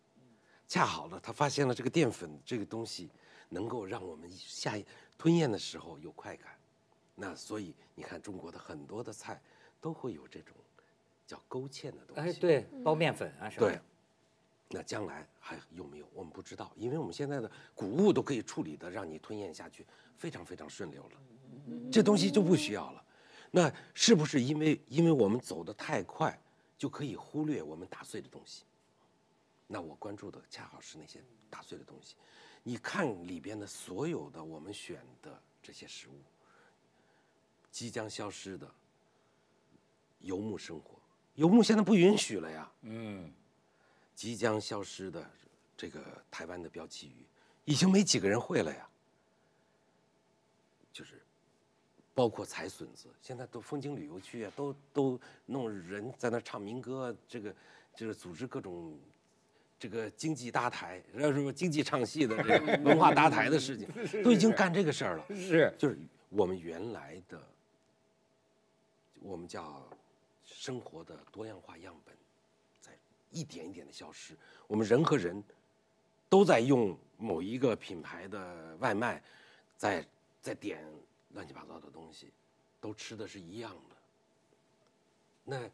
[0.74, 3.08] 恰好了，他发现了这个淀粉这个东西，
[3.50, 4.76] 能够让我们下
[5.20, 6.50] 吞咽的时候有快感。
[7.14, 9.40] 那所以你看，中国的很多的菜
[9.80, 10.56] 都会有这种
[11.28, 12.22] 叫勾芡的东西。
[12.22, 13.70] 哎，对，包面粉啊什么。
[13.70, 13.80] 对。
[14.70, 16.10] 那将来还有没有？
[16.12, 19.86] 我们不知道，因为我们现在的谷物都可以处理的让你吞咽下去
[20.18, 23.06] 非常非常顺溜了，这东西就不需要了。
[23.52, 26.36] 那是不是因为因为我们走得太快，
[26.80, 28.64] 就可以忽略我们打碎的东西？
[29.68, 32.16] 那我关注的恰好是那些打碎的东西，
[32.62, 36.14] 你看里边的所有的我们选的这些食物，
[37.72, 38.70] 即将消失的
[40.20, 41.00] 游牧生活，
[41.36, 42.72] 游牧现在不允许了呀。
[42.82, 43.34] 嗯，
[44.14, 45.28] 即将消失的
[45.76, 47.26] 这个台湾的标旗鱼，
[47.66, 48.88] 已经没几个人会了呀。
[50.92, 51.20] 就是
[52.14, 57.56] 包括采笋子，现在都风景旅游区啊，都都弄人在那唱民歌，这个
[57.96, 59.00] 就是组织各种。
[59.84, 63.86] 这个经济搭台，然后什么经济唱戏的这个 文化搭台的事情，
[64.24, 65.26] 都已经干这个事儿了。
[65.36, 65.98] 是，就是
[66.30, 67.38] 我们原来的，
[69.20, 69.86] 我们叫
[70.46, 72.16] 生活的多样化样本，
[72.80, 72.94] 在
[73.30, 74.34] 一点一点的消失。
[74.68, 75.44] 我们人和人
[76.30, 79.22] 都在用某一个品牌的外卖，
[79.76, 80.08] 在
[80.42, 80.82] 在点
[81.34, 82.32] 乱七八糟的东西，
[82.80, 83.96] 都吃的是一样的。
[85.44, 85.70] 那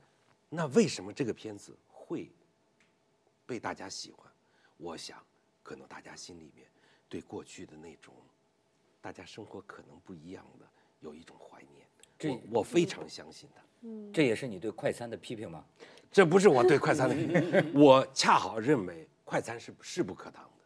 [0.50, 2.28] 那为什么这个片子会？
[3.50, 4.32] 被大家喜欢，
[4.78, 5.18] 我想，
[5.64, 6.68] 可能大家心里面
[7.10, 8.14] 对过去的那种，
[9.02, 10.68] 大家生活可能不一样的，
[11.00, 11.88] 有一种怀念。
[12.16, 13.62] 这我非常相信的。
[13.82, 15.66] 嗯，这也是你对快餐的批评吗？
[16.12, 20.64] 这不是我对快餐的批评， 我恰好认为快餐是势不可挡的。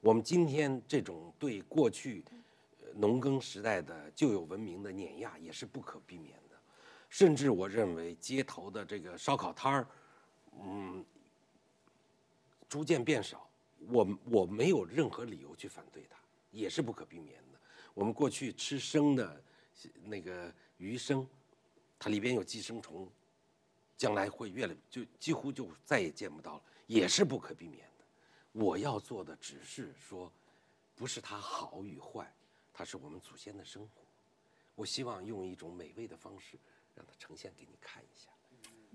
[0.00, 2.24] 我们今天这种对过去
[2.94, 6.56] 农耕时代的旧有文明的碾压也是不可避免的，
[7.10, 9.86] 甚至我认为街头的这个烧烤摊儿。
[10.62, 11.04] 嗯，
[12.74, 13.48] 逐渐变少，
[13.86, 16.18] 我我没有任何理由去反对它，
[16.50, 17.60] 也是不可避免的。
[17.94, 19.40] 我们过去吃生的
[20.02, 21.24] 那个鱼生，
[22.00, 23.08] 它里边有寄生虫，
[23.96, 28.04] 将来会越来就几乎就再也见不到了，也是不可避免的。
[28.50, 30.32] 我要做的只是说，
[30.96, 32.28] 不是它好与坏，
[32.72, 34.02] 它是我们祖先的生活。
[34.74, 36.58] 我希望用一种美味的方式，
[36.92, 38.30] 让它呈现给你看一下。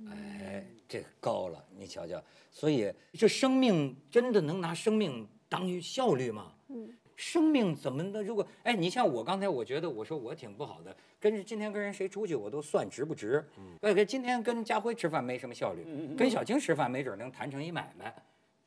[0.08, 2.22] 哎，这高了，你瞧瞧。
[2.52, 6.54] 所以这生命真的能拿生命当效率吗？
[6.70, 6.90] 嗯。
[7.16, 8.24] 生命怎么的？
[8.24, 13.46] 如果哎，你像我刚才，我觉得我说我挺不好的，跟今天跟人谁出去，我都算值不值。
[13.58, 13.76] 嗯。
[13.82, 15.86] 呃，跟今天跟家辉吃饭没什么效率，
[16.16, 18.16] 跟小青吃饭没准能谈成一买卖，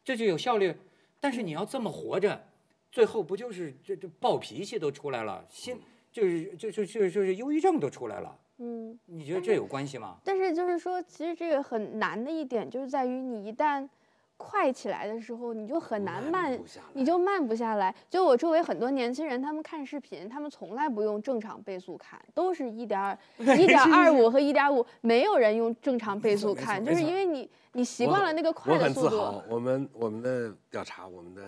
[0.05, 0.75] 这就有效率。
[1.19, 2.45] 但是你要这么活着，
[2.91, 5.81] 最后不就是这这暴脾气都出来了，心
[6.13, 8.39] 就是就就就就是忧郁症都出来了。
[8.63, 8.99] 嗯。
[9.07, 10.17] 你觉得这有关系吗？
[10.25, 13.89] 但是就是说，其实这个很难的一点就是在于你一旦。
[14.39, 16.59] 快起来的时候，你就很难慢，
[16.95, 17.95] 你就慢不下来。
[18.11, 23.17] 就我周围很多年轻人，他们看视频，他们从来不用正常倍速看，都是一点二、
[23.57, 29.07] 一点二五和一点五，没有人用正常倍速看，就是因为你你习惯了那个快的速度。
[29.07, 31.43] 我很自豪，我们我们的调查，我们的。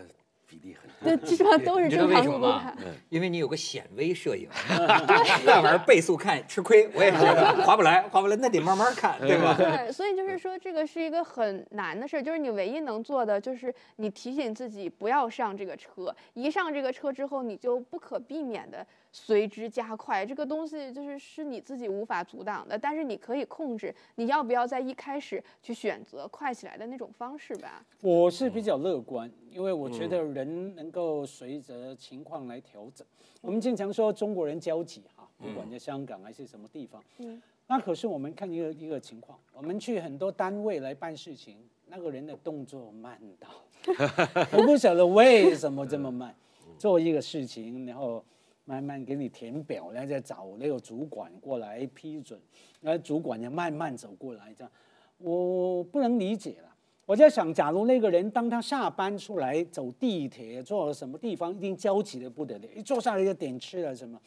[0.55, 2.77] 比例很对，基本上都是正常速度看。
[3.09, 4.49] 因为你有个显微摄影，
[5.45, 6.88] 那玩意儿倍速看吃亏。
[6.95, 7.19] 我也是，
[7.62, 9.55] 划不来，划不来，那得慢慢看，对吧？
[9.57, 12.23] 对，所以就是说，这个是一个很难的事儿。
[12.23, 16.14] 就是你唯一能做的，就是你提醒自己不要上这个车。
[16.35, 18.87] 一上这个车之后，你就不可避免的。
[19.16, 27.87] 随之加快，这个东西就是是你自己无法阻挡的，但是你可以控制你要不要在一开始去选择快起来的那种方式吧。
[28.00, 33.07] 我是比较乐观，因为我觉得人能够随着情况来调整。
[33.40, 43.48] 我们经常说中国人焦急哈，不管在香港还是什么地方，嗯，那可是我们看一个一个情况，我们去很多单位来办事情，那个人的动作慢到，
[44.59, 46.35] 我不晓得为什么这么慢，
[46.77, 48.20] 做一个事情然后。
[48.64, 52.40] 慢慢给你填表，然后再找那个主管过来批准，
[52.81, 54.72] 那主管也慢慢走过来，这样
[55.18, 56.74] 我不能理解了。
[57.07, 64.18] 我在想，假如那个人当他下班出来走地铁，坐什么地方，一定焦急的不得了，一坐下来就点吃了什么。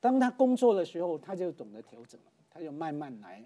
[0.00, 3.42] 当他工作的时候，他就懂得调整了，他就慢慢来，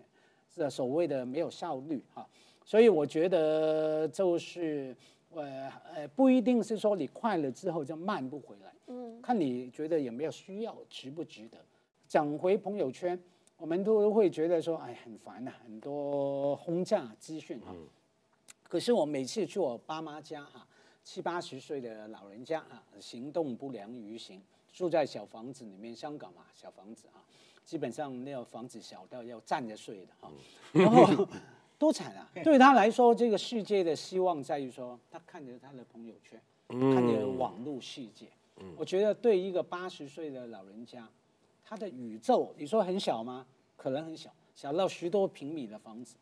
[0.48, 2.26] 是所谓的没有效率哈。
[2.64, 4.96] 所以我觉得就是，
[5.34, 8.72] 呃呃，不一定是说你快了之后就慢不回来。
[8.86, 11.58] 嗯，看你觉得有没有需要，值不值得？
[12.06, 13.18] 讲回朋友圈，
[13.58, 17.86] 我们都会觉得说，哎，很烦呐，很多轰炸资讯嗯。
[18.62, 20.66] 可是我每次去我爸妈家哈，
[21.04, 24.40] 七八十岁的老人家啊，行动不良于行，
[24.72, 27.20] 住在小房子里面，香港嘛，小房子啊，
[27.64, 30.30] 基本上那个房子小到要站着睡的哈。
[30.72, 31.26] 然后
[31.78, 32.28] 多惨啊！
[32.42, 38.26] 对他来说，这个世界的希望在于说，他看着他的朋友圈，看着网络世界。
[38.76, 41.08] 我觉得对一个八十岁的老人家，
[41.64, 43.46] 他的宇宙，你说很小吗？
[43.76, 46.16] 可能很小，小到十多平米的房子，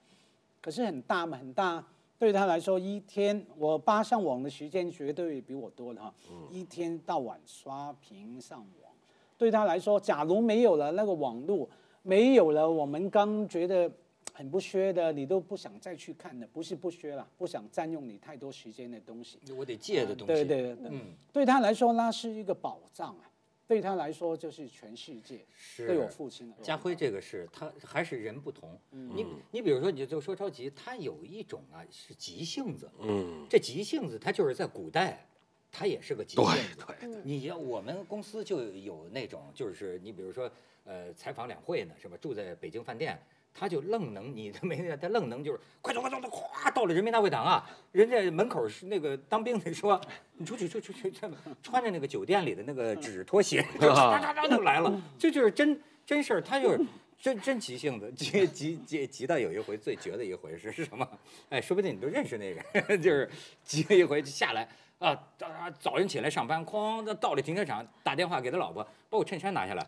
[0.61, 1.83] 可是很大嘛，很大。
[2.19, 6.13] 对他来说，一天我扒上网的时间绝对比我多的哈。
[6.51, 8.93] 一天到晚刷屏上网，
[9.39, 11.67] 对他来说，假如没有了那个网络，
[12.03, 13.91] 没有了我们刚觉得。
[14.37, 19.39] 很不缺的，你都不想再去看的，不是不缺了，不想占用你太多时间的东西。
[19.57, 20.35] 我得借的东西。
[20.35, 23.31] 对对对，嗯，对他来说那是一个宝藏啊，
[23.67, 25.41] 对他来说就是全世界。
[25.57, 25.87] 是。
[25.87, 26.53] 对我父亲。
[26.61, 28.79] 家辉这个是他还是人不同。
[28.91, 32.91] 你你比如说，你就说着急，他有一种啊是急性子。
[33.01, 33.47] 嗯。
[33.49, 35.27] 这急性子，他就是在古代，
[35.73, 36.85] 他也是个急性子。
[37.01, 37.23] 对对。
[37.25, 40.51] 你要我们公司就有那种，就是你比如说，
[40.85, 42.19] 呃，采访两会呢，是吧？
[42.21, 43.19] 住在北京饭店。
[43.59, 47.69] 他就愣能，你他没他愣能就是快走快走，他咵到了人民大会堂啊！
[47.93, 50.01] 人家门口是那个当兵的说，
[50.35, 51.27] 你出去出去出去，
[51.63, 56.43] 穿着那个酒店里的那个纸拖鞋，就喳喳喳就来了，这就是真 真事儿。
[56.43, 56.85] 他就是
[57.19, 61.09] 真真急性子，急 急急急到有一回最绝的一回是是什么？
[61.49, 63.29] 哎，说不定你都认识那个，就是
[63.65, 69.87] 急了一回就下来啊，早早晨起来上班，哐到了停车场打电话给他老婆，把我衬衫拿下来。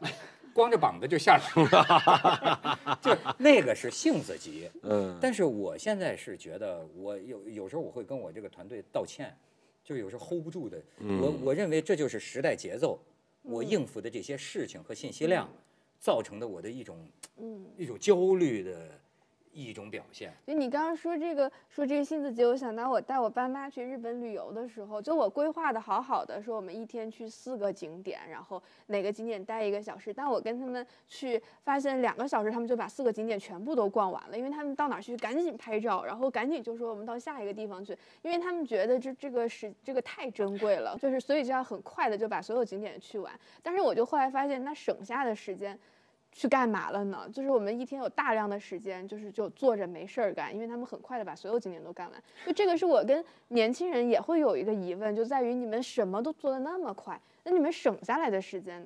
[0.52, 4.68] 光着膀子就下厨了， 就那个是性子急。
[4.82, 9.34] 嗯，但是我现在是觉得，我有有时候我会跟我这个团队道歉，
[9.84, 10.80] 就是有时候 hold 不住的。
[11.20, 12.98] 我我认为这就是时代节奏，
[13.42, 15.48] 我应付的这些事情和信息量，
[15.98, 16.96] 造成的我的一种，
[17.38, 18.97] 嗯，一种焦虑的。
[19.64, 20.32] 一种表现。
[20.46, 30.12] 就你刚刚说这个说这个杏子节，我想到我带我爸妈去日本旅游的时候，就我规划的好好的，说我们一天去四个景点，然后哪个景点待一个小时。
[30.12, 43.32] 但我跟他们去，发现两个小时他们就把四个景点全部都逛完了，因为他们到哪去赶紧拍照，然后赶紧就说我们到下一个地方去，因为他们觉得这这个是这个太珍贵了，就是所以就要很快的就把所有景点去完。
[43.62, 45.78] 但是我就后来发现，那省下的时间。
[46.32, 47.28] 去干嘛了呢？
[47.32, 52.22] 就是我们一天有大量的时间，就是就坐着没事儿干，因为他们很快的把所有景点都干完。
[52.46, 58.84] 就这个是我跟年轻人也会有一个疑问，就在于你们什么都做的那么快，那你们省下来的时间，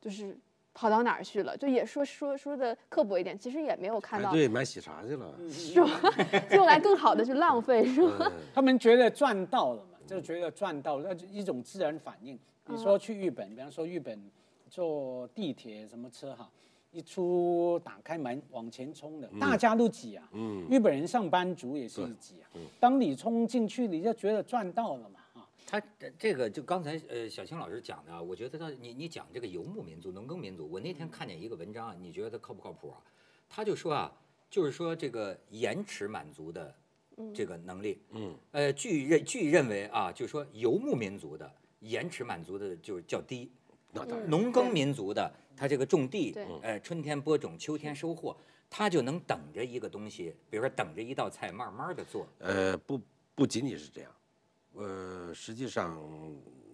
[0.00, 0.34] 就是
[0.72, 1.56] 跑到哪儿去了？
[1.56, 4.30] 就也说说说的刻薄一点，其实也没有看到。
[4.30, 5.88] 对，买喜茶去了，是吧？
[6.52, 8.30] 用来更好的去浪费，是吧？
[8.54, 12.38] 他们觉得赚到了嘛，就觉得赚到了，一种自然反应。
[12.68, 14.18] 你说去日本，比方说日本
[14.70, 16.50] 坐地铁什么车哈？
[16.96, 20.26] 一出打开门往前冲的，大家都挤啊。
[20.32, 22.48] 嗯，日本人上班族也是挤啊。
[22.80, 25.20] 当你冲进去，你就觉得赚到了嘛。
[25.34, 25.78] 啊，他
[26.18, 32.96] 这个就刚才呃小青老师讲的，我觉得他你你讲这个游牧民族、农耕民族，我那天看见一个文章，你觉得他靠不靠谱啊？
[33.46, 34.10] 他就说啊，
[34.48, 36.74] 就是说这个延迟满足的
[37.34, 43.50] 这个能力，嗯，呃，据认据认为啊，就是说游牧民族的延迟满足的就是较低。
[44.26, 48.36] 农耕民族的，他这个种地，呃，春天播种，秋天收获，
[48.68, 52.26] 他就能等着一个东西，比如说等着一道菜，慢慢的做。
[52.38, 53.00] 呃，不
[53.34, 54.12] 不仅仅是这样，
[54.74, 55.96] 呃，实际上，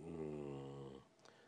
[0.07, 0.91] 嗯，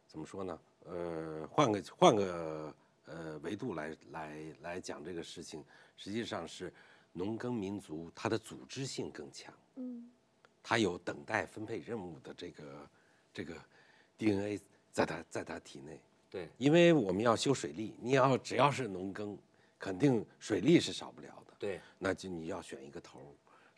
[0.07, 0.59] 怎么说呢？
[0.87, 2.75] 呃，换个换个
[3.07, 5.65] 呃维度来来来讲这个事情，
[5.97, 6.73] 实际上是
[7.13, 10.11] 农耕民族它的组织性更强，嗯，
[10.63, 12.91] 它有等待分配任务的这个
[13.33, 13.55] 这个
[14.19, 14.61] DNA。
[14.95, 19.37] 在他在他体内，对，因为我们要修水利，你要只要是农耕，
[19.77, 21.53] 肯定水利是少不了的。
[21.59, 23.27] 对，那就你要选一个头儿，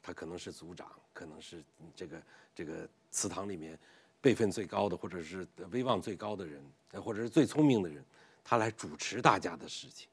[0.03, 2.23] 他可能是组长，可能是这个
[2.55, 3.79] 这个祠堂里面
[4.21, 6.63] 辈分最高的，或者是威望最高的人，
[7.03, 8.05] 或者是最聪明的人，
[8.45, 10.07] 他来主持大家的事情，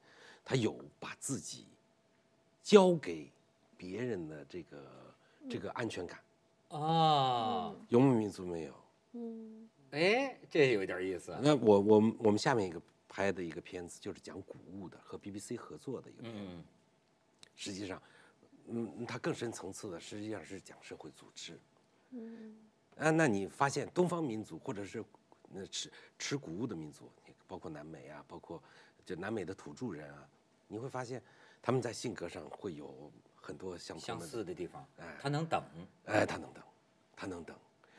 [0.46, 1.66] 他有把自己
[2.64, 3.30] 交给
[3.76, 4.78] 别人的这个
[5.50, 6.18] 这个安全感
[6.70, 8.74] 啊，游牧民族没有。
[9.12, 9.70] 嗯。
[9.94, 11.38] 哎，这有点意思。
[11.42, 16.64] 那我我们我们下面一个拍的一个片子就是讲谷物的，和 BBC 合作的一个片子。
[17.56, 18.02] 实际上，
[18.66, 21.60] 嗯，它更深层次的实际上是讲社会组织。
[22.10, 22.58] 嗯。
[22.98, 25.04] 啊，那你发现东方民族或者是
[25.50, 27.08] 那吃吃谷物的民族，
[27.48, 28.62] 包括南美啊，包括
[29.06, 30.28] 就南美的土著人啊，
[30.68, 31.22] 你会发现
[31.62, 34.84] 他们在性格上会有很多相相似的地方。
[34.98, 35.64] 哎，他能等。
[36.06, 36.64] 哎，他能等，
[37.16, 37.56] 他能等。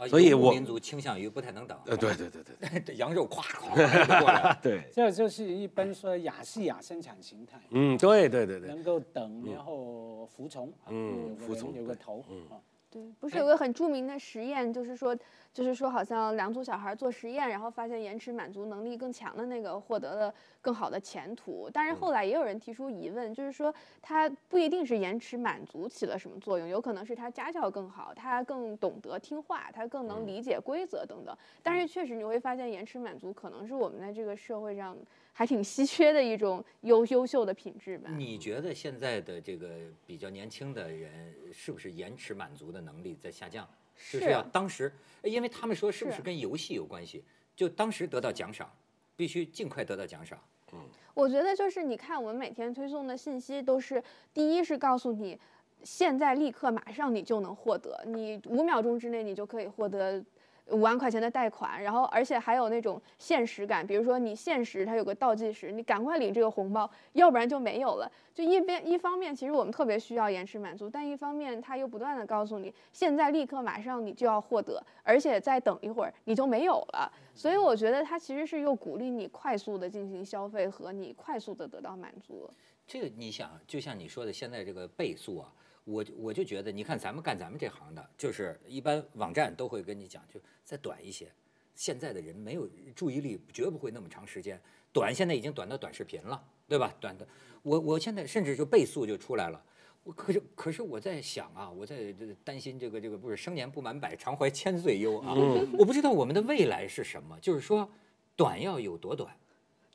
[0.08, 1.78] 所以，我民族倾向于不太能等。
[1.86, 4.58] 呃，对对对对， 这羊肉咵咵过来。
[4.62, 7.60] 对，这就是一般说亚细亚生产形态。
[7.70, 8.68] 嗯，对对对对。
[8.68, 10.72] 能够等，然后服从。
[10.88, 12.24] 嗯，服从有个头。
[12.28, 12.42] 嗯。
[12.90, 15.16] 对，不是有个很著名的实验，就是说。
[15.54, 21.70] 就是说，好像两组小孩做实验，然后发现延迟满足能力更强的那个获得了更好的前途。
[21.72, 31.32] 但是后来也有人提出疑问，就是说他不一定是延迟满足起了什么作用，有可能是他家教更好，他更懂得听话，他更能理解规则等等。
[31.62, 34.96] 但是确实你会发现，延迟满足可能是我们在这个社会上
[35.32, 38.10] 还挺稀缺的一种优优秀的品质吧？
[38.10, 39.68] 你觉得现在的这个
[40.04, 43.68] 比较年轻的人，是不是延迟满足的能力在下降？
[44.10, 47.24] 就是要当时，因为他们说是不是跟游戏有关系？
[47.56, 48.70] 就当时得到奖赏，
[49.16, 50.38] 必须尽快得到奖赏。
[50.72, 50.80] 嗯，
[51.14, 54.02] 我觉得就是你看，我们每天推送的信息都是，
[54.32, 55.38] 第一是告诉你，
[55.82, 60.24] 现在立刻马上你就能获得，你五秒钟之内你就可以获得。
[60.70, 68.10] 五万块钱的贷款，然后而且还有那种现实感，比如说你现实它有个倒计时，你赶快领这个红包，要不然就没有了。
[68.34, 77.12] 就一边一方面，其实我们特别需要延迟满足，但一方面它又不断的告诉你，现在立刻马上你就要获得，而且再等一会儿你就没有了。
[77.34, 82.50] 所以我觉得它其实是又鼓励你快速的进行消费和你快速的得到满足。
[82.86, 85.52] 这个你想，就像你说的，现在这个倍速啊。
[85.84, 91.30] 我我就觉得，你看咱们干咱们这行的，就是一般网站都会跟你讲，就再短一些。
[91.74, 94.60] 现在的人没有注意力，绝不会那么长时间。
[94.92, 96.94] 短现在已经短到短视频了，对吧？
[97.00, 97.26] 短的，
[97.62, 99.62] 我我现在甚至就倍速就出来了。
[100.04, 102.14] 我可是可是我在想啊，我在
[102.44, 105.34] 担心这个这个不是生年不满百，常怀千岁忧啊。
[105.76, 107.90] 我不知道我们的未来是什么，就是说，
[108.36, 109.36] 短要有多短，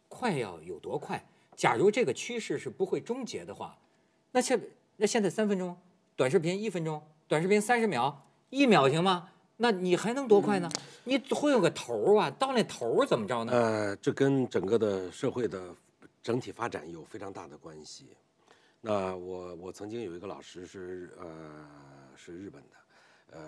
[0.07, 1.23] 快要有多快。
[1.55, 3.77] 假如这个趋势是不会终结的话，
[4.31, 4.59] 那这。
[5.01, 5.75] 那现在三分钟，
[6.17, 9.29] 短视频一分钟，短视频三十秒，一秒行吗？
[9.55, 10.69] 那你还能多快呢？
[11.05, 13.53] 你会有个头啊，到那头怎么着呢？
[13.53, 15.73] 呃，这跟整个的社会的
[16.21, 18.09] 整体发展有非常大的关系。
[18.81, 21.65] 那我我曾经有一个老师是呃
[22.17, 23.41] 是日本的，呃，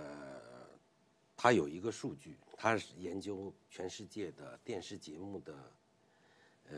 [1.35, 5.53] 他有一个数据，他是研究全世界的电视节目的
[6.69, 6.77] 呃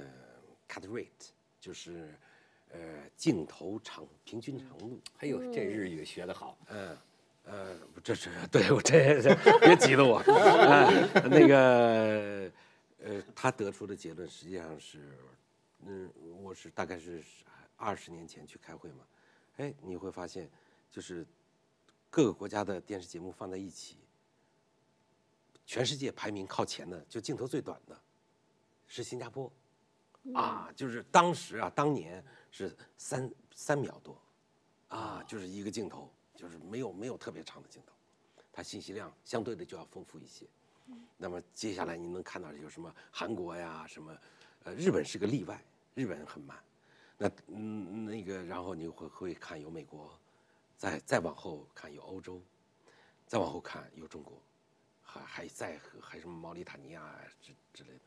[0.67, 2.17] cut rate，就是
[2.73, 4.99] 呃镜头长平均长度。
[5.19, 6.57] 哎呦，这日语学得好。
[6.67, 6.97] 嗯，
[7.45, 12.51] 呃，这是对我这这别急了我，呃 那个
[12.99, 15.17] 呃，他得出的结论实际上是，
[15.85, 16.11] 嗯，
[16.41, 17.23] 我是大概是
[17.75, 19.05] 二十年前去开会嘛，
[19.57, 20.49] 哎，你会发现，
[20.89, 21.25] 就是
[22.09, 23.97] 各个国家的电视节目放在一起，
[25.65, 27.99] 全世界排名靠前的，就镜头最短的，
[28.87, 29.51] 是新加坡，
[30.33, 34.21] 啊，就是当时啊，当年是三三秒多，
[34.87, 36.09] 啊，就是一个镜头。
[36.35, 37.93] 就是没有没有特别长的镜头，
[38.51, 40.45] 它信息量相对的就要丰富一些。
[41.15, 44.17] 那么接下来您能看到有什么韩国呀，什么，
[44.63, 45.63] 呃，日本是个例外，
[45.93, 46.57] 日本很慢。
[47.17, 50.19] 那嗯那个，然后你会会看有美国，
[50.75, 52.41] 再再往后看有欧洲，
[53.25, 54.41] 再往后看有中国，
[55.01, 57.99] 还还在还什么毛里塔尼亚之之类的，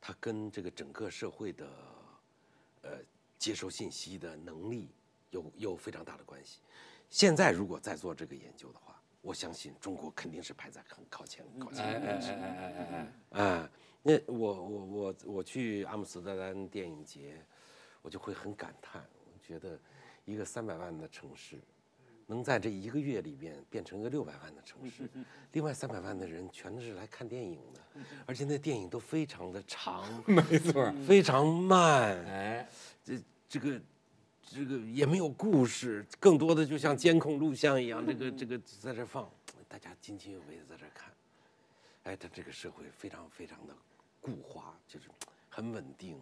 [0.00, 1.66] 它跟这个整个社会的，
[2.82, 2.98] 呃，
[3.38, 4.88] 接收信息的能力
[5.30, 6.60] 有有非常大的关系。
[7.10, 12.30] 现在如果再做这个研究的话，我相信中国肯定是排在很靠前、靠前的位置。
[12.30, 13.44] 哎哎哎哎哎！
[13.44, 13.70] 啊，
[14.02, 17.44] 那我我我我去阿姆斯特丹电影节，
[18.00, 19.78] 我就会很感叹，我觉得
[20.24, 21.60] 一个三百万的城市，
[22.30, 25.06] 能在这一个月里边变成一个六百万的城市，
[25.52, 32.24] 另外三百万的人全都是来看电影的， 而且那电影都非常的长， 没错，非常慢。
[32.24, 32.66] 哎，
[33.04, 33.80] 这这个。
[34.52, 39.30] 这个也没有故事，更多的就像监控录像一样，这个这个在这放，
[39.68, 41.08] 大家津津有味的在这看。
[42.02, 43.72] 哎，他这个社会非常非常的
[44.20, 45.06] 固化，就是
[45.48, 46.20] 很稳定，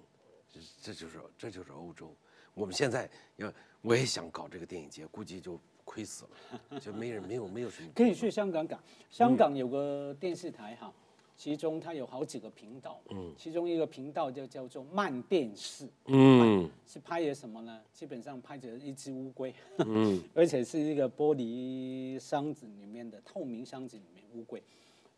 [0.52, 2.14] 这这就是这就是欧洲。
[2.52, 3.50] 我们现在要
[3.80, 5.58] 我也想搞这个电影节，估计就
[5.88, 6.26] 亏死
[6.70, 7.88] 了，就没人没有没有什么。
[7.94, 8.78] 可以去香港港，
[9.10, 10.92] 香港有个电视台哈。
[11.34, 17.80] 其中它有好几个频道，嗯，其中一个频道就叫做慢电视，嗯，是拍的什么呢？
[17.92, 24.60] 基本上拍着一只乌龟，嗯， 而且是一个玻璃箱子里面的透明箱子里面乌龟，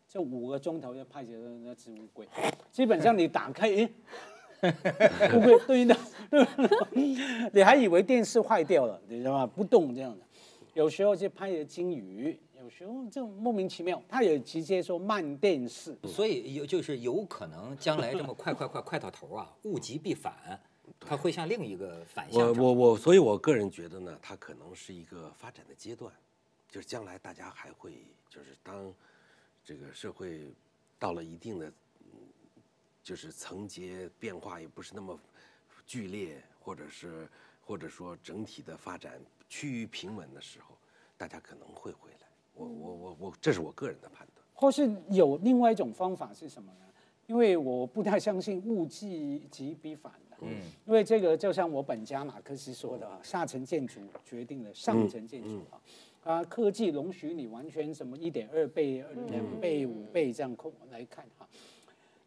[0.07, 1.31] 就五个钟头就拍着
[1.63, 2.27] 那只乌龟，
[2.71, 3.89] 基本上你打开，哎，
[5.33, 5.97] 乌龟对的，
[7.51, 9.47] 你还以为电视坏掉了，你知道吗？
[9.47, 10.23] 不动这样的，
[10.73, 12.39] 有时候就拍着金鱼。
[12.61, 20.61] 有时候就莫名其妙，他也直接说慢电视，所以有就是有可能将来这么快快快快到头啊， 物极必反，
[20.99, 22.39] 它会向另一个反向。
[22.53, 26.13] 我我我，所以我个人觉得呢，它可能是一个发展的阶段，
[26.69, 28.93] 就是将来大家还会就是当
[29.63, 30.53] 这个社会
[30.99, 31.73] 到了一定的
[33.01, 35.19] 就是层级变化也不是那么
[35.87, 37.27] 剧烈，或者是
[37.59, 39.19] 或者说整体的发展
[39.51, 40.77] 趋于平稳的时候，
[41.17, 42.27] 大家可能会回来。
[42.53, 44.45] 我我我我，这是我个人的判断。
[44.53, 46.85] 或是有另外一种方法是什么呢？
[47.27, 50.37] 因为我不太相信物极即必反的。
[50.39, 50.61] 嗯。
[50.85, 55.81] 因为这个就像我本家马克思说的啊，下层建筑决定了上层建筑啊。
[56.23, 61.45] 啊，科技容许你完全什么一点二倍、两倍、五倍这样控来看哈。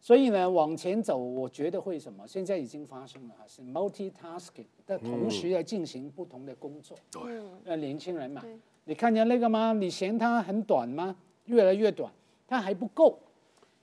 [0.05, 2.27] 所以呢，往前走，我觉得会什么？
[2.27, 6.95] 现在已经发生了，是 multitasking 但同时要进行不同的工作。
[7.09, 7.41] 对。
[7.63, 8.45] 那年轻人嘛。
[8.83, 9.73] 你看见那个吗？
[9.73, 11.15] 你嫌它很短吗？
[11.45, 12.13] 越来越短，
[12.47, 13.17] 它还不够，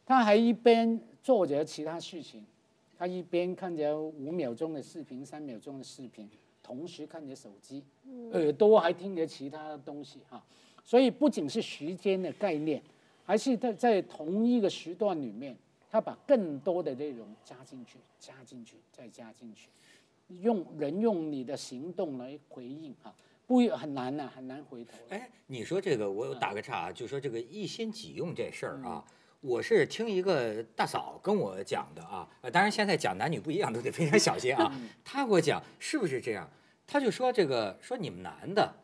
[0.06, 2.46] 他还一边做着其他事情，
[2.96, 6.30] 他一边看着五秒钟的视频、三秒钟的视频，
[6.62, 7.82] 同时看着手机，
[8.30, 10.40] 耳朵还听着其他的东西哈。
[10.84, 12.80] 所以不仅是时间的概念，
[13.24, 15.56] 还是在在同一个时段里面，
[15.92, 19.68] 他把更多的内容加进去、加进去、再加进去，
[20.40, 23.14] 用人用你的行动来回应哈。
[23.46, 24.92] 不很难呐，很难回头。
[25.10, 29.04] 哎，你说这个，我打个岔啊，就说这个一心几用这事儿啊，
[29.42, 32.26] 我是听一个大嫂跟我讲的啊。
[32.40, 34.72] 呃，当然现在讲男女不一样，都得非常小心啊。
[35.04, 36.48] 她给我讲是不是这样？
[36.86, 38.74] 她就说这个，说你们男的，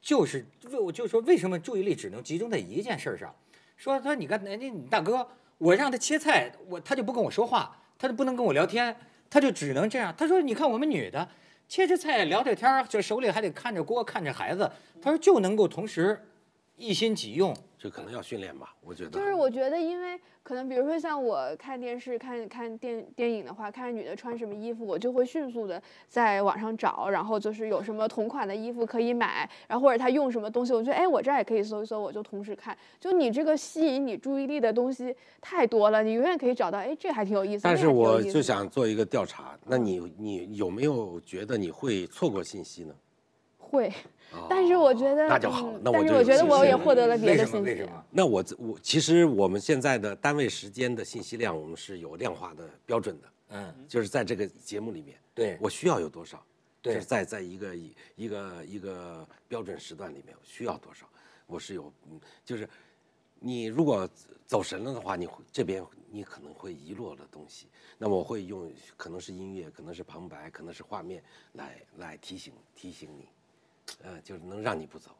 [0.00, 3.34] 就是为我就说为什么注意力只能集中在一件事上？
[3.76, 5.28] 说他说你看人家你大哥，
[5.58, 8.96] 我让他切菜，我他就不跟我说话，他就不能跟我聊天，
[9.28, 10.14] 他就只能这样。
[10.16, 11.28] 他说你看我们女的。
[11.68, 14.70] 切着菜聊着天儿，这手里还得看着锅看着孩子。
[15.02, 16.18] 他说就能够同时
[16.78, 19.10] 一心几用，这可能要训练吧，我觉得。
[19.10, 32.76] 就是我觉得，因为可能比如说像我看电视、看看电电影的话，看女的穿什么衣服，我就会迅速的在网上找，然后就是有什么同款的衣服可以买，然后或者她用什么东西，我觉得哎，我这儿也可以搜一搜，我就同时看。
[33.00, 37.64] 就你这个吸引你注意力的东西太多了，你永远可以找到，哎，这还挺有意思。
[37.64, 42.94] 但是我就想做一个调查，那你你有没有觉得你会错过信息呢？
[43.68, 43.92] 会。
[44.48, 47.88] 但是我觉得那就好了，那我但是我觉得我也获得了别的信息。
[48.10, 53.28] 那我我其实我们现在的单位时间的信息量，我们是有量化的标准的。
[53.50, 56.44] 嗯，就是在这个节目里面，对我需要有多少？
[56.82, 57.74] 对，在在一个
[58.16, 61.08] 一个一个标准时段里面需要多少？
[61.46, 61.90] 我是有，
[62.44, 62.68] 就是
[63.40, 64.06] 你如果
[64.46, 67.66] 走神了的话，你这边你可能会遗落的东西。
[67.96, 73.26] 那么我会用可能是音乐，可能是旁白，可能是画面来来提醒提醒你。
[74.02, 75.10] 呃，就是能让你不走，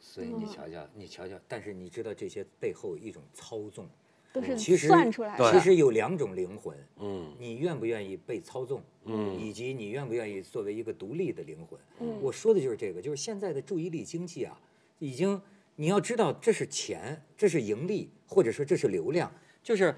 [0.00, 3.88] 所以你瞧瞧，你瞧瞧，但是你知道这些背后一种操纵，
[4.32, 5.52] 都是其实算出来的。
[5.52, 14.60] 其实有两种灵魂，嗯，你愿不愿意被操纵，嗯，以及你愿不愿意作为一个独立的灵魂，嗯，我说的就是这个，就是现在的注意力经济啊，
[14.98, 15.40] 已经
[15.76, 19.32] 你要知道这是钱，这是盈利，或者说这是流量，
[19.62, 19.94] 就是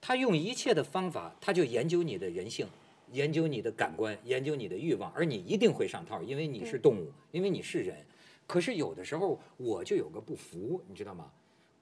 [0.00, 2.66] 他用一切的方法，他就研究你的人性。
[3.14, 7.96] 研究你的感官，研究你的欲望，而你一定会上套，因为你是动物，因为你是人。
[8.46, 11.30] 可是有的时候我就有个不服，你知道吗？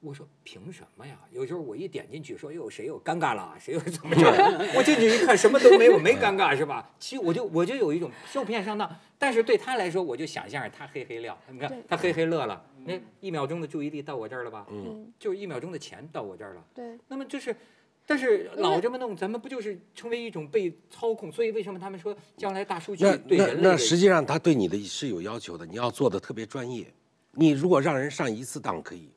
[0.00, 1.18] 我说凭什么呀？
[1.30, 4.30] 有时候我一点进去，说哟谁又尴尬了，谁又怎么着？
[4.76, 6.90] 我进去一看什么都没有， 没尴尬是吧？
[6.98, 8.94] 其实我就我就有一种受骗上当。
[9.18, 14.66] 但是对他来说，我就想象着他嘿嘿乐，你看他嘿嘿乐了，那一秒钟的注意力到我这儿了吧？
[14.70, 16.64] 嗯，就是一秒钟的钱到我这儿了。
[16.74, 17.56] 对，那么就是。
[18.04, 21.30] 但是老这么弄，咱们不就是成为一种被操控？
[21.30, 23.62] 所以为什么他们说将来大数据对人类？
[23.62, 26.92] 那那实际上他对你的是有要求的，你要做的特别专业。
[27.30, 29.08] 你如果让人上一次当可以，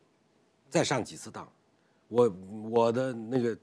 [0.69, 1.51] 再上几次当，
[2.07, 2.33] 我
[2.69, 3.57] 我的那个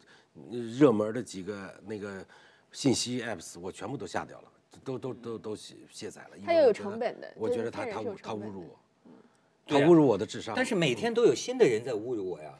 [0.78, 2.24] 热门的几个那个
[2.72, 4.48] 信息 apps 我全部都下掉了，
[4.84, 6.30] 都都都都卸卸载了。
[6.44, 8.78] 他又有成本的，我觉得他他他侮辱我。
[9.72, 12.52] 他侮辱我的智商，但是每天都有新的人在侮辱我呀，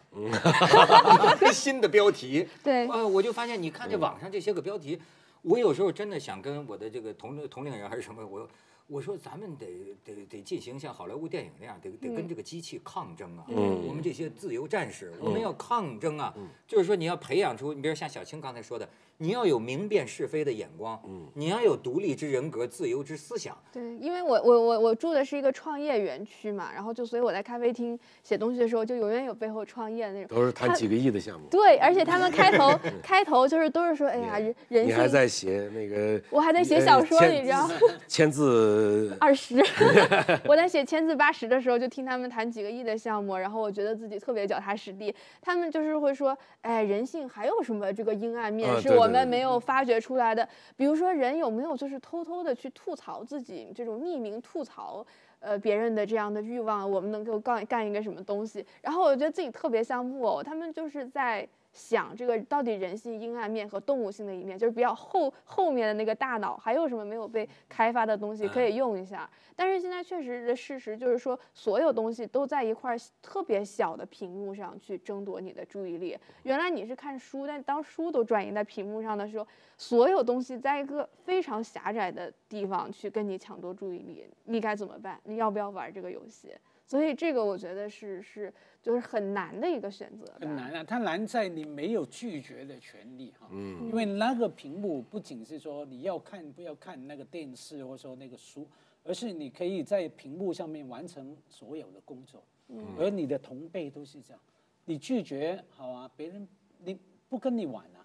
[1.53, 4.99] 新的标题，对，呃，我就发现，你看这网上这些个标题，
[5.43, 8.49] 我有时候真的想跟我的这个同同龄人还是什么，我
[8.89, 9.67] 我说咱们得
[10.05, 16.35] 得得进行像好莱坞电影那样，得得跟这个机器抗争啊，我们这些自由战士，我们要抗争啊，
[16.67, 18.89] 就是说你要培养出，你比如像小青刚才说的。
[19.23, 23.57] 你要有明辨是非的眼光，嗯，你要有独立之人格、自由之思想。
[23.73, 30.37] 对，因为我我我我住的是一个创业园区嘛，然后就所以我在咖啡厅写东西的时候，就永远有背后创业的那种。
[30.37, 31.47] 都是谈几个亿的项目。
[31.49, 36.21] 对，而且他们开头 开头就是都是说，哎呀，人人你还在写那个？
[36.29, 37.71] 我还在写小说，你知道？
[38.09, 39.63] 签字 二十，
[40.49, 45.15] 我在写签字八十的时候，就听他们谈几个亿的项目，然后我觉得自己特别脚踏实地。
[45.41, 48.69] 他们就是会说，哎，人性还有什么这个阴暗面？
[48.83, 49.12] 是我。
[49.13, 55.05] 我们没有发掘出来的，比如说人有没有就是偷偷的去吐槽自己这种匿名吐槽，
[55.39, 58.65] 呃别人的这样的欲望，我们能够干干一个什么东西？
[58.81, 61.47] 然后我觉得自己特别像木偶，他们就是在。
[61.73, 69.29] 想这个到底人性阴暗面和动物性的一面，就是比较后后面的那个大脑还有什么没有被开发的东西可以用一下。
[69.57, 76.17] 但是现在确实的事实就是说，所有东西都在一块特别小的屏幕上去争夺你的注意力。
[76.43, 79.47] 原来你是看书，但当书都转移在屏幕上的时候，
[79.77, 85.21] 所有东西在一个非常狭窄的地方去跟你抢夺注意力，你该怎么办？
[85.25, 86.55] 你要不要玩这个游戏？
[86.87, 88.53] 所以这个我觉得是是
[88.83, 90.27] 就是很难的一个选择。
[90.41, 93.49] 很难啊，它难在你没有拒绝的权利哈。
[93.51, 93.87] 嗯。
[93.87, 98.69] 因为那个屏幕不仅是说你要看不要看那个电视或者说那个书，
[99.05, 102.43] 而是你可以在屏幕上面完成所有的工作。
[102.69, 102.85] 嗯。
[102.99, 104.41] 而你的同辈都是这样，
[104.85, 106.47] 你拒绝好啊，别人
[106.85, 108.05] 你不跟你玩啊，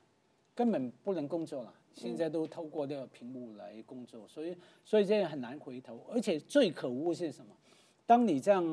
[0.55, 1.73] 根本不能工作了。
[1.93, 4.55] 现在都透过这个屏幕来工作，所以
[4.85, 6.05] 所以这样很难回头。
[6.11, 7.51] 而且最可恶是什么？
[8.07, 8.63] 当你这样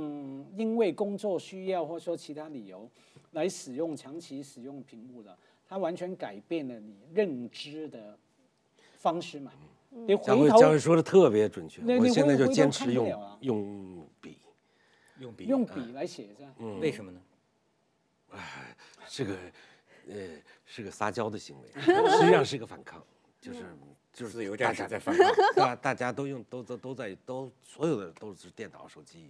[0.57, 2.89] 因为工作需要或者说其他理由
[3.33, 5.37] 来使用长期使用屏幕了，
[5.69, 8.17] 它完全改变了你认知的
[8.97, 9.53] 方式嘛？
[9.91, 13.09] 你回头教授说的特别准确，我现在就坚持用
[13.41, 14.39] 用笔，
[15.19, 17.21] 用笔用笔来写着，嗯，为什么呢？
[18.31, 18.77] 哎，
[19.09, 19.37] 这个
[20.09, 20.15] 呃
[20.65, 23.05] 是个撒娇的行为， 实际上是个反抗，
[23.41, 23.65] 就是。
[24.15, 29.29] 就是自由战士在 反抗，大大家都用都都都在都所有的都是电脑手机，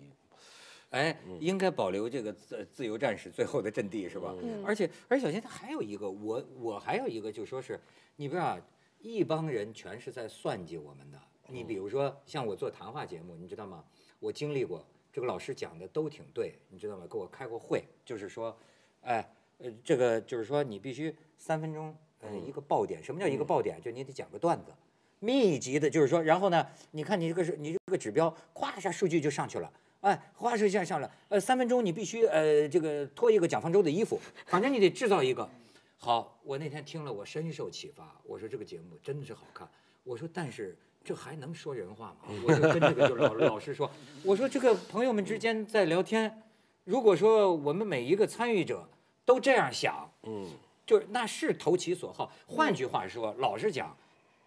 [0.91, 4.35] 哎，应该保留这个自自由战士最后的阵地是吧？
[4.65, 7.81] 而且而且小新他还有一个，我我还有一个就说是，
[8.17, 8.59] 你不知道，
[9.01, 11.19] 一帮人全是在算计我们的。
[11.49, 13.85] 你比如说像我做谈话节目，你知道吗？
[14.21, 17.07] 我经历过这个老师讲的都挺对，你知道吗？
[17.11, 18.57] 给我开过会，就是说，
[19.03, 19.27] 哎，
[19.59, 21.95] 呃，这个就是说你必须三分钟，
[22.25, 23.03] 呃，一个爆点。
[23.03, 23.81] 什么叫一个爆点？
[23.83, 24.73] 就你得讲个段子，
[25.21, 29.71] 密集的，就是说，然后呢，你看你这个是你这个指标，咵一下数据就上去了。
[30.01, 35.49] 哎，哗一下上了，呃，三分钟你必须呃这个脱一个蒋方舟的衣服，反正你得制造一个。
[35.97, 38.15] 好，我那天听了，我深受启发。
[38.25, 39.67] 我说这个节目真的是好看。
[40.03, 42.17] 我说但是这还能说人话吗？
[42.47, 43.91] 我就跟这个就老老师说，
[44.23, 46.43] 我说这个朋友们之间在聊天，
[46.85, 48.87] 如果说我们每一个参与者
[49.25, 50.47] 都这样想，嗯，
[50.87, 52.33] 就是那是投其所好。
[52.47, 53.97] 换句话说，老实讲，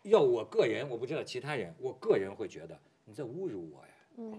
[0.03, 3.93] 要我个人，我不知道其他人，我个人会觉得你在侮辱我呀。
[4.19, 4.33] 嗯，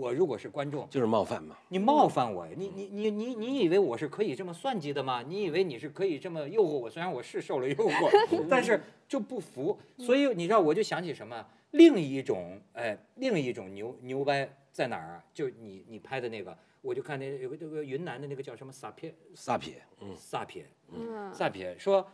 [0.00, 1.56] 我如果是观众，就是冒犯嘛。
[1.68, 2.52] 你冒犯我呀？
[2.56, 5.22] 你你你你你以为我是可以这么算计的吗？
[5.22, 6.88] 你以为你是可以这么诱惑我？
[6.88, 8.08] 虽然我是受了诱惑，
[8.48, 9.78] 但是就不服。
[9.98, 11.46] 所以你知道，我就想起什么？
[11.72, 15.24] 另一种哎，另一种牛牛掰在哪儿啊？
[15.34, 22.08] 就你你拍的那个，我就看那有个这个云南的那个叫什么萨撇萨撇，嗯，萨撇，嗯，萨撇说。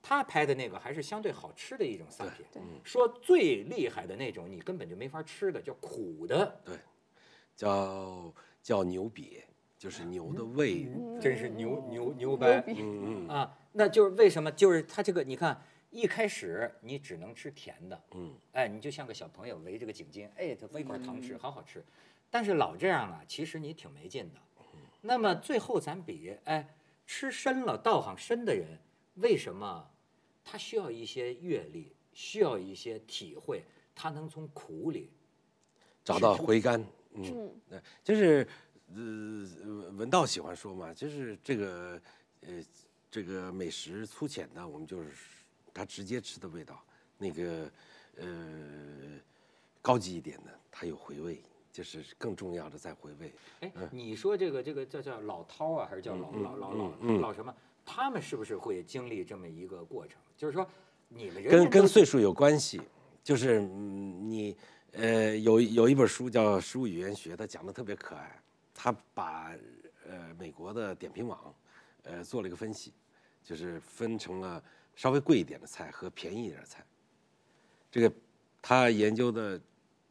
[0.00, 2.46] 他拍的那个还是相对好吃的一种撒撇，
[2.84, 6.76] 说最厉害的那种你根本就没法吃的叫苦的，对，
[7.56, 9.42] 叫叫牛瘪，
[9.76, 10.86] 就是牛的胃，
[11.20, 13.28] 真是牛牛牛掰，嗯嗯。
[13.28, 14.52] 啊，那就是为什么？
[14.52, 15.60] 就是他这个你看
[15.90, 21.84] 一开始你只能吃甜的，嗯，哎，你就像个小朋友围着个颈巾，哎，他喂块糖吃，好好吃，
[22.30, 24.40] 但是老这样啊，其实你挺没劲的。
[25.00, 26.68] 那么最后咱比，哎，
[27.06, 28.78] 吃深了道行深的人。
[29.14, 29.88] 为什么
[30.44, 33.64] 他需要一些阅历，需要一些体会，
[33.94, 35.10] 他能从苦里
[36.04, 36.84] 找到回甘？
[37.14, 38.46] 嗯，对，就是
[38.94, 42.00] 呃，文道喜欢说嘛，就是这个
[42.42, 42.64] 呃，
[43.10, 45.10] 这个美食粗浅的，我们就是
[45.74, 46.76] 他直接吃的味道；
[47.16, 47.70] 那个
[48.16, 48.26] 呃，
[49.82, 51.42] 高级一点的，它有回味，
[51.72, 53.32] 就是更重要的在回味。
[53.60, 57.54] 哎，你说这个这个叫叫老饕啊，还是叫老老老老老什么？
[57.84, 60.20] 他们是不是会经历这么一个过程？
[60.36, 60.68] 就是说，
[61.08, 62.80] 你们跟跟岁数有关系。
[63.24, 64.56] 就是你
[64.92, 68.40] 呃，有有一本书叫《食物语言学》，它讲的特别可爱。
[68.72, 69.52] 他把
[70.08, 71.54] 呃美国的点评网
[72.04, 72.94] 呃做了一个分析，
[73.44, 74.62] 就是分成了
[74.94, 76.82] 稍微贵一点的菜和便宜一点的菜。
[77.90, 78.10] 这个
[78.62, 79.60] 他研究的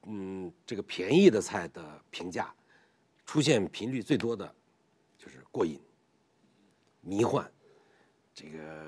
[0.10, 2.54] 嗯，这个便宜的菜的评价
[3.26, 4.56] 出现频率最多的
[5.18, 5.80] 就是过瘾、
[7.02, 7.50] 迷幻。
[8.34, 8.86] 这个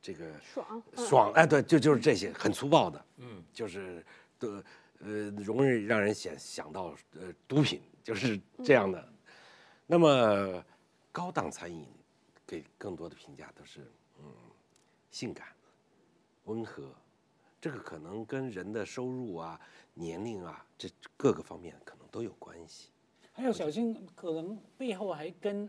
[0.00, 4.04] 这个爽爽哎，对，就就是这些很粗暴的，嗯，就是
[4.38, 4.64] 的
[5.00, 9.12] 呃，容易让人想想到呃毒品，就是这样的。
[9.86, 10.64] 那么
[11.10, 11.86] 高档餐饮
[12.46, 13.80] 给更多的评价都是
[14.18, 14.24] 嗯
[15.10, 15.48] 性感、
[16.44, 16.94] 温和，
[17.64, 19.58] 这个可能跟人的收入啊、
[19.94, 20.86] 年龄啊这
[21.16, 22.90] 各个方面可能都有关系。
[23.32, 25.66] 还有小心，可能背后还跟。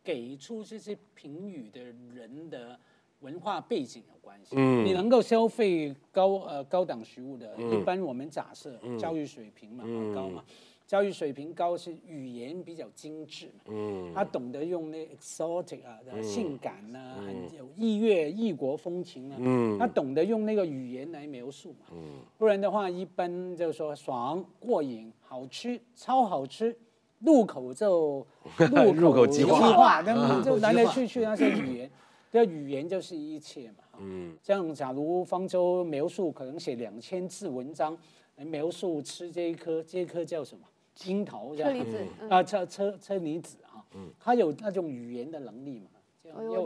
[0.00, 2.78] 给出这些评语的人的
[3.20, 4.56] 文化背景有关系。
[4.56, 9.84] 嗯，你能够消费高呃高档食物的，一般我们假设教育水平嘛
[10.14, 10.42] 高嘛，
[10.88, 13.64] 教育水平高是语言比较精致嘛。
[13.66, 19.36] 嗯，他懂得用那 exotic 啊，性感呐，很有异乐异国风情啊。
[19.38, 21.86] 嗯，他懂得用那个语言来描述嘛。
[21.92, 26.74] 嗯，不然的话，一般就说爽、过瘾、好吃、超好吃。
[27.20, 28.24] 入口就
[28.96, 31.90] 入口即化，那么就来来去去那些语言，
[32.30, 33.84] 这语言就是一切嘛。
[34.00, 37.94] 嗯，像假如方舟描述可能写两千字文章
[38.36, 40.64] 来描述吃这一颗，这一颗叫什么？
[41.04, 43.82] 樱桃，车厘子啊，车车车厘子啊。
[43.94, 45.90] 嗯，他有那种语言的能力嘛。
[46.28, 46.62] 要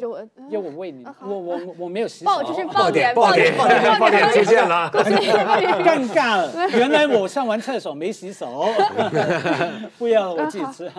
[0.50, 2.30] 要我喂你，我我我没有洗手。
[2.32, 6.68] 爆就是爆点，爆点，爆点，爆点出现了，尴尬了。
[6.70, 8.66] 原来我上完厕所没洗手，
[9.98, 10.90] 不要我自己吃。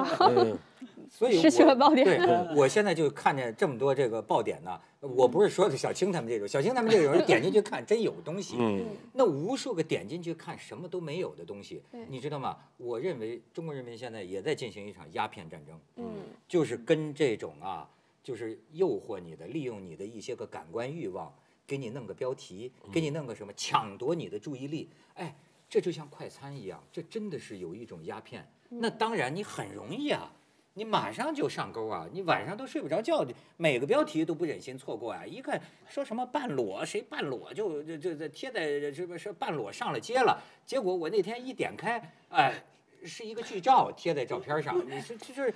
[1.23, 2.05] 所以失去了爆点。
[2.05, 2.17] 对，
[2.55, 4.79] 我现在就看见这么多这个爆点呢。
[4.99, 8.55] 我不是说的小青他们这种，小青他们这种人点进去看真有东西。
[8.59, 8.85] 嗯。
[9.13, 12.57] 那无数个点进去看什么都没有的东西，你知道吗？
[12.77, 15.79] 我认为中国人民现在也在进行一场鸦片战争。
[15.97, 16.05] 嗯。
[16.47, 17.89] 就是跟这种啊。
[18.23, 21.29] 就是诱惑你的，利用你的一些个感官欲望，
[21.67, 24.89] 给你弄个标题，给你弄个什么，抢夺你的注意力。
[25.15, 25.35] 哎，
[25.69, 28.49] 这就像快餐一样，这真的是有一种鸦片。
[28.69, 30.31] 那当然你很容易啊，
[30.73, 35.25] 你马上就上钩啊，你晚上都睡不着觉的，每个标题都不忍心错过啊。
[35.25, 40.41] 一看说什么半裸，谁半裸就就就贴在是不是半裸上了街了？
[40.65, 42.63] 结果我那天一点开，哎。
[43.05, 45.53] 是一个剧照贴在照片上，你是就是，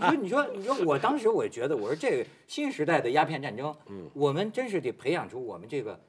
[0.00, 6.00] 你说你说你说，我当时我觉得，我说这个新时代的鸦片战争，嗯，我们真是得培养出我们这个，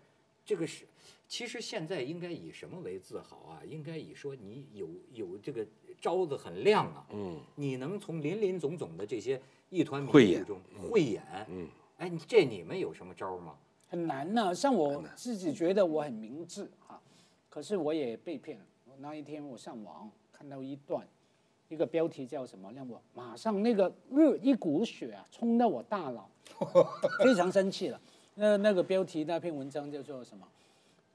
[0.43, 0.85] 这个是，
[1.33, 3.61] 其实现在应该以什么为自豪啊？
[3.67, 5.65] 应该以说你有有这个
[5.99, 10.61] 招子很亮啊，嗯，你能从林林总总的这些一团迷雾中
[10.91, 11.67] 慧眼，嗯，
[11.97, 13.57] 哎，这你们有什么招吗？
[13.87, 17.01] 很难呢、像我自己觉得我很明智啊，
[17.49, 18.65] 可是我也被骗了。
[18.85, 21.03] 我那一天我上网看到一段，
[21.67, 26.29] 一个标题叫什么，让我马上那个热一股血啊冲到我大脑，
[27.25, 27.99] 非常生气了。
[28.35, 30.47] 那那个标题那篇文章叫做什么？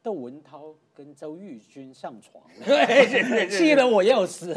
[0.03, 2.43] 窦文涛跟周玉君上床，
[3.51, 4.57] 气得我要死。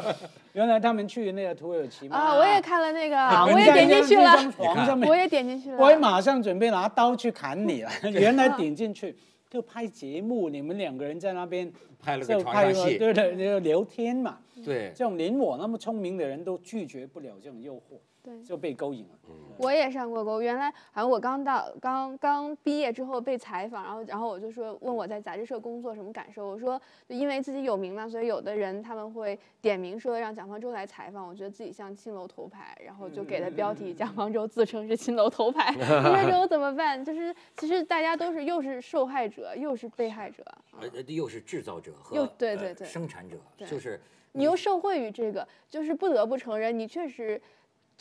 [0.52, 3.16] 原来他们去那个土耳其嘛啊，我也看了那个，
[3.50, 5.08] 我也在点进去了，床上面。
[5.08, 5.78] 我也点进去了。
[5.78, 7.90] 我也马上准备拿刀去砍你了。
[8.12, 9.16] 原来点进去
[9.48, 14.38] 就拍节目，你们两个人在那边拍了个就拍床上戏，对对，就聊天嘛。
[14.64, 18.42] 对，这种连我那么聪明的人都拒绝不了这种诱惑，对。
[18.42, 19.18] 就被勾引了。
[19.58, 37.02] 我也上过钩，原来好像我刚到刚刚毕业之后被采访，然后然后我就说问我在杂志社工作什么感受，我说就因为自己有名嘛，所以有的人他们会点名说让蒋方舟来采访，我觉得自己像青楼头牌，然后就给的标题蒋方舟自称是青楼头牌，你说这我怎么办？
[37.04, 40.44] 就是其实大家都是又是受害者又是被害者，
[40.80, 42.74] 呃，又是制造者和又对呃对。
[42.74, 44.00] 对生产者，就是
[44.32, 47.40] 你又受惠于这个，就是不得不承认，你确实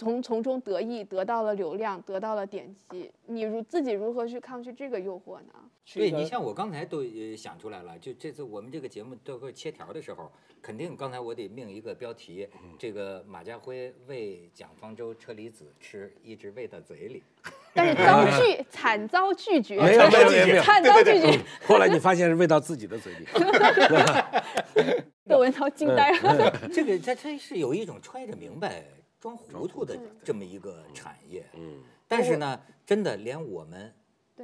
[0.01, 3.11] 从从中得益，得到了流量，得到了点击。
[3.27, 5.53] 你如自己如何去抗拒这个诱惑呢？
[5.93, 12.47] 对你像我刚才都呃想出来了，就这次我们这个节目都会切条的时候，肯定刚才我得命一个标题，
[12.79, 17.21] 这个马家辉喂蒋方舟车厘子吃，一直喂到嘴里。
[17.75, 21.39] 但是遭拒，惨遭拒绝，没有没有没有惨遭拒绝。
[21.63, 23.27] 后来你发现是喂到自己的嘴里，
[25.29, 26.51] 窦文涛惊呆了。
[26.73, 28.83] 这个他他是有一种揣着明白
[29.21, 33.93] 装糊涂的这么一个产业，嗯，但是呢，真的连我们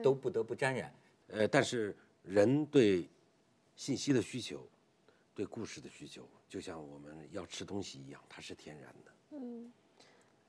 [0.03, 0.93] 都不得不沾染。
[1.29, 3.09] 呃，但是人对
[3.75, 4.65] 信息的需求，
[5.33, 9.11] 对故事的需求，就像我们要吃东西一样，它是天然的。
[9.31, 9.73] 嗯，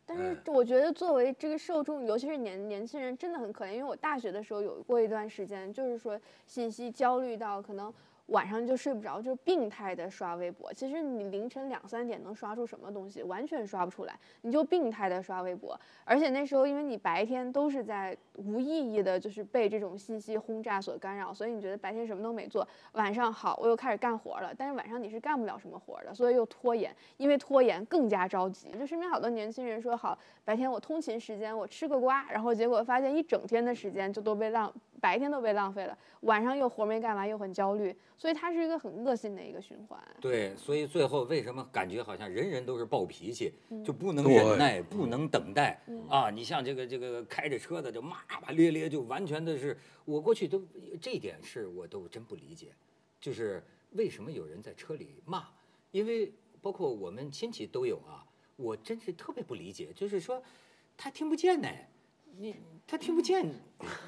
[0.05, 3.72] 但是我觉得作为这个受众，尤其是年年轻人，真的很可怜。
[3.72, 7.93] 因为我大学的时候有过一段时间，就是说信息焦虑到可能
[8.29, 10.72] 晚上就睡不着，就是病态的刷微博。
[10.72, 15.79] 其实你凌晨两三点能刷出什么东西，完全刷不出来，你就病态的刷微博。
[16.05, 28.70] 而且那时候因为你白天都是在无意义的，就是被这种信息轰炸所干扰，所以你觉得白天什么都没做，晚上好我又开始干活了，但是晚上你是干不了什么活的，所以又拖延，因为拖延更加着急。
[28.79, 40.01] 就身边好多年轻人说好，白天我通勤时间我吃个瓜，然后结果发现一整天的时间就都被浪，白天都被浪费了，晚上又活没干完又很焦虑，所以它是一个很恶性的一个循环。
[40.20, 43.53] 对，所以最后为什么感觉好像人人都是暴脾气，
[43.84, 46.30] 就不能忍耐，不能等待啊？
[46.30, 50.62] 你像这个这个开着车的就骂骂咧咧，就完全的是我过去都
[51.01, 52.68] 这一点是我都真不理解，
[53.20, 55.46] 就是为什么有人在车里骂？
[55.90, 58.26] 因为包括我们亲戚都有啊，
[58.57, 60.42] 我真是特别不理解，就是说
[60.96, 61.68] 他听不见呢，
[62.36, 62.57] 你
[62.91, 63.53] 他听不见，你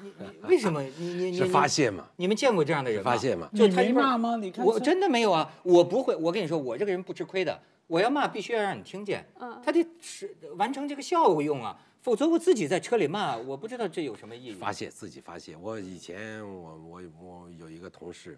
[0.01, 0.11] 你
[0.41, 2.09] 你为什么你你你是发泄嘛？
[2.15, 3.11] 你们见过这样的人吗？
[3.11, 3.47] 发泄嘛？
[3.53, 4.37] 你就他一骂吗？
[4.37, 6.15] 你看我真的没有啊，我不会。
[6.15, 14.53] 我跟你说，我这个人不吃亏的，我要骂必须要让你听见，嗯他得是完成这个效用啊，否则我自己在车里骂，我不知道这有什么意义。
[14.53, 15.55] 发泄自己发泄。
[15.55, 18.35] 我以前我我我有一个同事，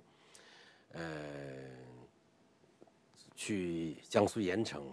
[0.92, 1.02] 呃，
[3.34, 4.84] 去江苏盐城，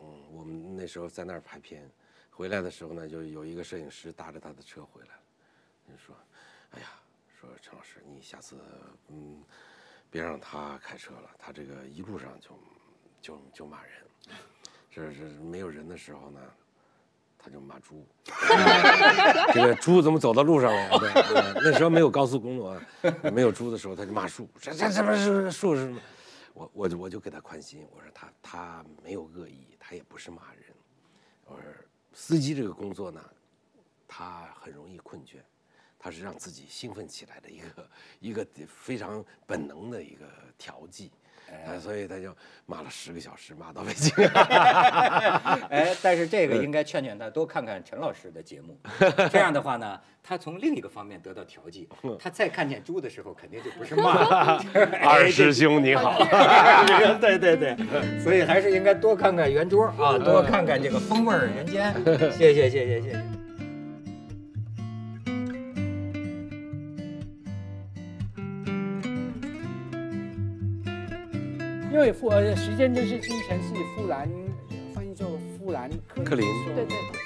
[0.00, 1.86] 嗯，我们那时候在那儿拍片，
[2.36, 5.22] 回来的时候呢，就有一个摄影师搭着他的车回来了，
[5.88, 6.14] 就说，
[6.72, 6.88] 哎呀，
[7.40, 8.56] 说陈老师，你下次
[9.08, 9.42] 嗯，
[10.10, 12.50] 别让他开车了，他这个一路上就
[13.22, 13.92] 就就骂人，
[14.90, 16.40] 是是没有人的时候呢。
[17.38, 18.04] 他就骂猪，
[19.54, 20.98] 这个猪怎么走到路上了？
[21.62, 22.82] 那时候没有高速公路啊，
[23.32, 26.00] 没有猪的时候，他就骂树，这这这不是树是什么？
[26.54, 30.74] 我我就我就给他宽心，我说他他没有恶意，他也不是骂人。
[31.44, 31.62] 我说
[32.18, 33.22] 司机这个工作呢，
[34.08, 35.36] 他很容易困倦，
[35.98, 37.90] 他是让自己兴奋起来的一个
[38.20, 41.12] 一个非常本能的一个调剂。
[41.66, 42.34] 啊， 所以他就
[42.66, 44.12] 骂了十个小时，骂到北京。
[45.70, 48.78] 哎，但是这个应该劝劝他多看看陈老师的节目，
[49.30, 51.88] 这样的话呢，他从另一个方面得到调剂，
[52.18, 54.64] 他再看见猪的时候，肯定就不是骂了。
[55.02, 56.18] 二师兄你好。
[57.20, 57.76] 对对对，
[58.20, 61.94] 所以还是应该多看看圆桌啊，多看看这个风味人间。
[62.32, 63.45] 谢谢谢谢谢谢。
[72.06, 74.28] 因为富呃时间就是金钱是富兰
[74.94, 77.18] 翻译作富兰克克林说对对对。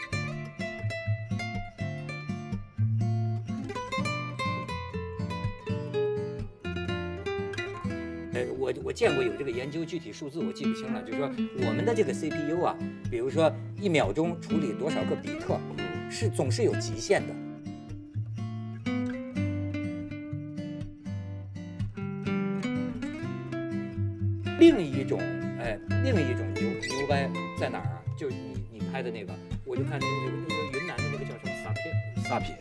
[8.32, 12.74] 呃，我我见过有这个研究，具体数字我记不清了，就是说我们的这个 CPU 啊，
[13.10, 15.60] 比如说一秒钟处理多少个比特，
[16.10, 17.34] 是总是有极限的。
[24.60, 25.18] 另一种，
[25.58, 27.26] 哎，另一种牛牛掰
[27.58, 27.96] 在哪儿啊？
[28.14, 29.32] 就是你你拍的那个，
[29.64, 31.90] 我就看那个那个那个云南的那个叫什么撒撇
[32.22, 32.54] 撒撇。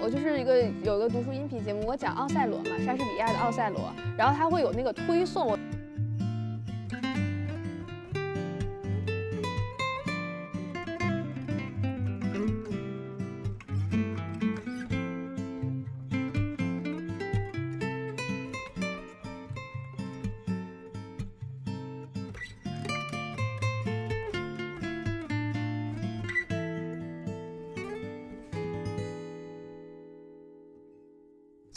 [0.00, 5.58] 我就是一个有一个读书音频节目，我讲奥赛罗嘛，莎士比亚的奥赛罗，然后他会有那个推送。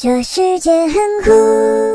[0.08, 1.87] 这世界很酷。